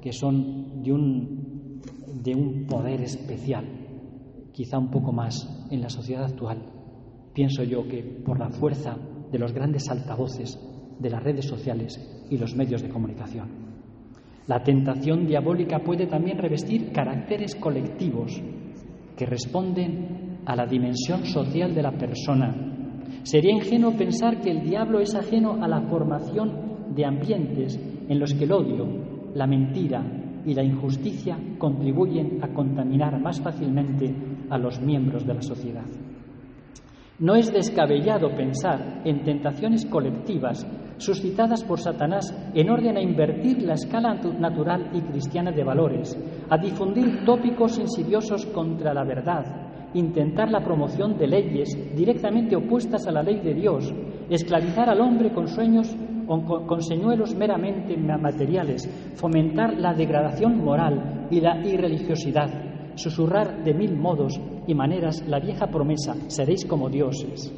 que 0.02 0.12
son 0.14 0.84
de 0.84 0.94
un, 0.94 1.82
de 2.22 2.36
un 2.36 2.66
poder 2.68 3.02
especial, 3.02 3.66
quizá 4.52 4.78
un 4.78 4.92
poco 4.92 5.12
más 5.12 5.68
en 5.72 5.82
la 5.82 5.90
sociedad 5.90 6.26
actual. 6.26 6.62
Pienso 7.34 7.64
yo 7.64 7.88
que 7.88 8.04
por 8.04 8.40
la 8.40 8.50
fuerza 8.50 8.98
de 9.32 9.40
los 9.40 9.52
grandes 9.52 9.90
altavoces 9.90 10.60
de 11.00 11.10
las 11.10 11.24
redes 11.24 11.46
sociales 11.46 12.00
y 12.30 12.38
los 12.38 12.56
medios 12.56 12.82
de 12.82 12.90
comunicación. 12.90 13.65
La 14.48 14.62
tentación 14.62 15.26
diabólica 15.26 15.80
puede 15.80 16.06
también 16.06 16.38
revestir 16.38 16.92
caracteres 16.92 17.56
colectivos 17.56 18.40
que 19.18 19.26
responden 19.26 20.40
a 20.46 20.56
la 20.56 20.68
dimensión 20.68 21.26
social 21.26 21.74
de 21.74 21.82
la 21.82 21.92
persona. 21.92 22.54
Sería 23.24 23.52
ingenuo 23.52 23.94
pensar 23.98 24.42
que 24.42 24.52
el 24.52 24.62
diablo 24.62 25.00
es 25.00 25.16
ajeno 25.16 25.64
a 25.64 25.68
la 25.68 25.82
formación 25.82 26.94
de 26.94 27.06
ambientes 27.06 27.80
en 28.08 28.20
los 28.20 28.36
que 28.36 28.44
el 28.44 28.52
odio, 28.52 28.86
la 29.34 29.48
mentira 29.48 30.04
y 30.46 30.54
la 30.54 30.64
injusticia 30.64 31.38
contribuyen 31.58 32.44
a 32.44 32.50
contaminar 32.50 33.20
más 33.20 33.42
fácilmente 33.42 34.14
a 34.52 34.60
los 34.60 34.80
miembros 34.80 35.26
de 35.26 35.34
la 35.34 35.42
sociedad. 35.42 35.86
No 37.18 37.36
es 37.36 37.52
descabellado 37.54 38.36
pensar 38.36 39.02
en 39.06 39.24
tentaciones 39.24 39.86
colectivas 39.86 40.68
suscitadas 40.98 41.64
por 41.64 41.80
Satanás 41.80 42.26
en 42.54 42.70
orden 42.70 42.98
a 42.98 43.02
invertir 43.02 43.62
la 43.62 43.76
escala 43.76 44.16
natural 44.16 44.90
y 44.94 45.00
cristiana 45.00 45.52
de 45.52 45.64
valores, 45.64 46.18
a 46.50 46.58
difundir 46.58 47.24
tópicos 47.24 47.78
insidiosos 47.78 48.46
contra 48.48 48.94
la 48.94 49.06
verdad, 49.06 49.46
intentar 49.94 50.52
la 50.52 50.62
promoción 50.62 51.18
de 51.18 51.28
leyes 51.28 51.96
directamente 51.96 52.58
opuestas 52.58 53.08
a 53.08 53.12
la 53.12 53.24
ley 53.24 53.40
de 53.40 53.54
Dios, 53.54 53.94
esclavizar 54.30 54.90
al 54.90 55.00
hombre 55.00 55.32
con 55.34 55.48
sueños 55.48 55.96
o 56.28 56.66
con 56.66 56.82
señuelos 56.82 57.34
meramente 57.34 57.96
materiales, 57.96 58.90
fomentar 59.16 59.78
la 59.78 59.94
degradación 59.94 60.58
moral 60.58 61.28
y 61.32 61.40
la 61.40 61.66
irreligiosidad, 61.66 62.65
susurrar 62.96 63.64
de 63.64 63.74
mil 63.74 63.96
modos 63.96 64.40
y 64.68 64.74
maneras 64.74 65.24
la 65.28 65.40
vieja 65.40 65.68
promesa, 65.68 66.16
seréis 66.28 66.66
como 66.66 66.90
dioses. 66.90 67.54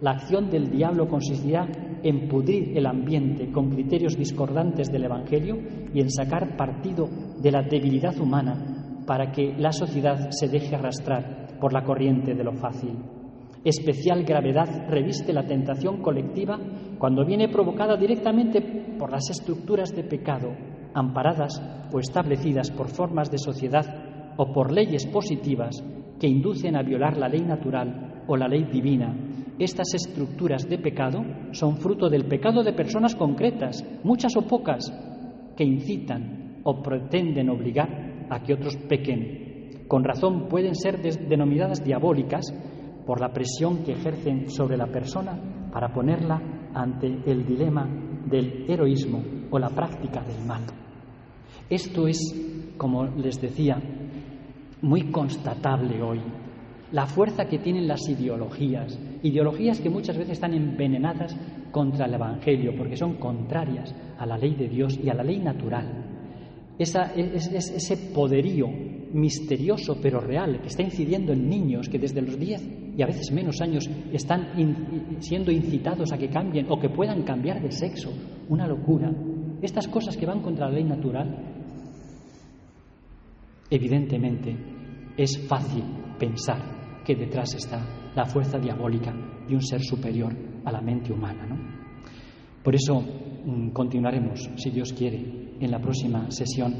La 0.00 0.12
acción 0.12 0.50
del 0.50 0.70
diablo 0.70 1.08
consistirá 1.08 1.66
en 2.02 2.28
pudrir 2.28 2.76
el 2.76 2.86
ambiente 2.86 3.50
con 3.50 3.70
criterios 3.70 4.16
discordantes 4.16 4.92
del 4.92 5.04
Evangelio 5.04 5.56
y 5.94 6.00
en 6.00 6.10
sacar 6.10 6.56
partido 6.56 7.08
de 7.40 7.50
la 7.50 7.62
debilidad 7.62 8.18
humana 8.20 9.02
para 9.06 9.32
que 9.32 9.54
la 9.56 9.72
sociedad 9.72 10.28
se 10.30 10.48
deje 10.48 10.74
arrastrar 10.74 11.58
por 11.58 11.72
la 11.72 11.82
corriente 11.82 12.34
de 12.34 12.44
lo 12.44 12.52
fácil. 12.52 12.98
Especial 13.64 14.24
gravedad 14.24 14.86
reviste 14.90 15.32
la 15.32 15.46
tentación 15.46 16.02
colectiva 16.02 16.58
cuando 16.98 17.24
viene 17.24 17.48
provocada 17.48 17.96
directamente 17.96 18.60
por 18.98 19.10
las 19.10 19.30
estructuras 19.30 19.94
de 19.94 20.04
pecado, 20.04 20.50
amparadas 20.92 21.62
o 21.90 21.98
establecidas 21.98 22.70
por 22.70 22.88
formas 22.88 23.30
de 23.30 23.38
sociedad 23.38 24.03
o 24.36 24.52
por 24.52 24.72
leyes 24.72 25.06
positivas 25.06 25.82
que 26.18 26.28
inducen 26.28 26.76
a 26.76 26.82
violar 26.82 27.16
la 27.16 27.28
ley 27.28 27.42
natural 27.42 28.24
o 28.26 28.36
la 28.36 28.48
ley 28.48 28.64
divina. 28.64 29.14
Estas 29.58 29.94
estructuras 29.94 30.68
de 30.68 30.78
pecado 30.78 31.24
son 31.52 31.76
fruto 31.76 32.08
del 32.08 32.26
pecado 32.26 32.62
de 32.62 32.72
personas 32.72 33.14
concretas, 33.14 33.84
muchas 34.02 34.36
o 34.36 34.42
pocas, 34.42 34.92
que 35.56 35.64
incitan 35.64 36.60
o 36.64 36.82
pretenden 36.82 37.50
obligar 37.50 38.26
a 38.30 38.42
que 38.42 38.54
otros 38.54 38.76
pequen. 38.88 39.84
Con 39.86 40.02
razón 40.02 40.48
pueden 40.48 40.74
ser 40.74 41.00
denominadas 41.28 41.84
diabólicas 41.84 42.52
por 43.06 43.20
la 43.20 43.32
presión 43.32 43.84
que 43.84 43.92
ejercen 43.92 44.50
sobre 44.50 44.76
la 44.76 44.86
persona 44.86 45.38
para 45.72 45.92
ponerla 45.92 46.40
ante 46.74 47.06
el 47.26 47.46
dilema 47.46 47.88
del 48.26 48.64
heroísmo 48.68 49.22
o 49.50 49.58
la 49.58 49.68
práctica 49.68 50.22
del 50.22 50.44
mal. 50.46 50.62
Esto 51.68 52.08
es, 52.08 52.18
como 52.76 53.04
les 53.04 53.40
decía, 53.40 53.80
muy 54.84 55.10
constatable 55.10 56.00
hoy. 56.02 56.20
La 56.92 57.06
fuerza 57.06 57.46
que 57.46 57.58
tienen 57.58 57.88
las 57.88 58.08
ideologías, 58.08 58.98
ideologías 59.22 59.80
que 59.80 59.90
muchas 59.90 60.16
veces 60.16 60.34
están 60.34 60.54
envenenadas 60.54 61.36
contra 61.72 62.06
el 62.06 62.14
Evangelio, 62.14 62.74
porque 62.76 62.96
son 62.96 63.14
contrarias 63.14 63.92
a 64.18 64.26
la 64.26 64.38
ley 64.38 64.54
de 64.54 64.68
Dios 64.68 64.98
y 65.02 65.08
a 65.08 65.14
la 65.14 65.24
ley 65.24 65.38
natural. 65.38 66.04
ese 66.78 67.96
poderío 68.14 68.68
misterioso 69.12 69.96
pero 70.02 70.20
real 70.20 70.60
que 70.60 70.68
está 70.68 70.82
incidiendo 70.82 71.32
en 71.32 71.48
niños 71.48 71.88
que 71.88 72.00
desde 72.00 72.20
los 72.20 72.38
10 72.38 72.96
y 72.96 73.02
a 73.02 73.06
veces 73.06 73.30
menos 73.32 73.60
años 73.60 73.88
están 74.12 74.48
siendo 75.20 75.50
incitados 75.50 76.12
a 76.12 76.18
que 76.18 76.28
cambien 76.28 76.66
o 76.68 76.78
que 76.78 76.90
puedan 76.90 77.22
cambiar 77.22 77.62
de 77.62 77.72
sexo, 77.72 78.12
una 78.48 78.66
locura. 78.66 79.12
Estas 79.62 79.88
cosas 79.88 80.16
que 80.16 80.26
van 80.26 80.42
contra 80.42 80.68
la 80.68 80.74
ley 80.74 80.84
natural 80.84 81.54
Evidentemente, 83.70 84.54
es 85.16 85.46
fácil 85.48 85.84
pensar 86.18 87.02
que 87.04 87.14
detrás 87.14 87.54
está 87.54 88.12
la 88.14 88.24
fuerza 88.24 88.58
diabólica 88.58 89.12
de 89.46 89.54
un 89.54 89.62
ser 89.62 89.80
superior 89.82 90.34
a 90.64 90.72
la 90.72 90.80
mente 90.80 91.12
humana. 91.12 91.46
¿no? 91.46 91.56
Por 92.62 92.74
eso 92.74 93.00
mm, 93.00 93.70
continuaremos, 93.70 94.50
si 94.56 94.70
Dios 94.70 94.92
quiere, 94.92 95.44
en 95.60 95.70
la 95.70 95.78
próxima 95.78 96.30
sesión 96.30 96.74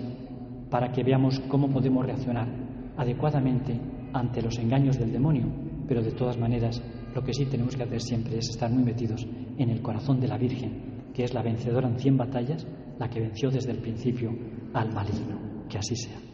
para 0.70 0.90
que 0.90 1.04
veamos 1.04 1.40
cómo 1.48 1.68
podemos 1.68 2.04
reaccionar 2.04 2.48
adecuadamente 2.96 3.78
ante 4.12 4.42
los 4.42 4.58
engaños 4.58 4.98
del 4.98 5.12
demonio, 5.12 5.46
pero 5.86 6.02
de 6.02 6.12
todas 6.12 6.38
maneras 6.38 6.82
lo 7.14 7.22
que 7.22 7.32
sí 7.32 7.46
tenemos 7.46 7.76
que 7.76 7.84
hacer 7.84 8.00
siempre 8.00 8.38
es 8.38 8.48
estar 8.50 8.70
muy 8.70 8.82
metidos 8.82 9.26
en 9.58 9.70
el 9.70 9.82
corazón 9.82 10.18
de 10.20 10.28
la 10.28 10.38
Virgen, 10.38 11.12
que 11.14 11.24
es 11.24 11.34
la 11.34 11.42
vencedora 11.42 11.88
en 11.88 11.98
cien 11.98 12.16
batallas, 12.16 12.66
la 12.98 13.08
que 13.08 13.20
venció 13.20 13.50
desde 13.50 13.70
el 13.70 13.78
principio 13.78 14.30
al 14.72 14.92
maligno. 14.92 15.64
Que 15.68 15.78
así 15.78 15.94
sea. 15.96 16.33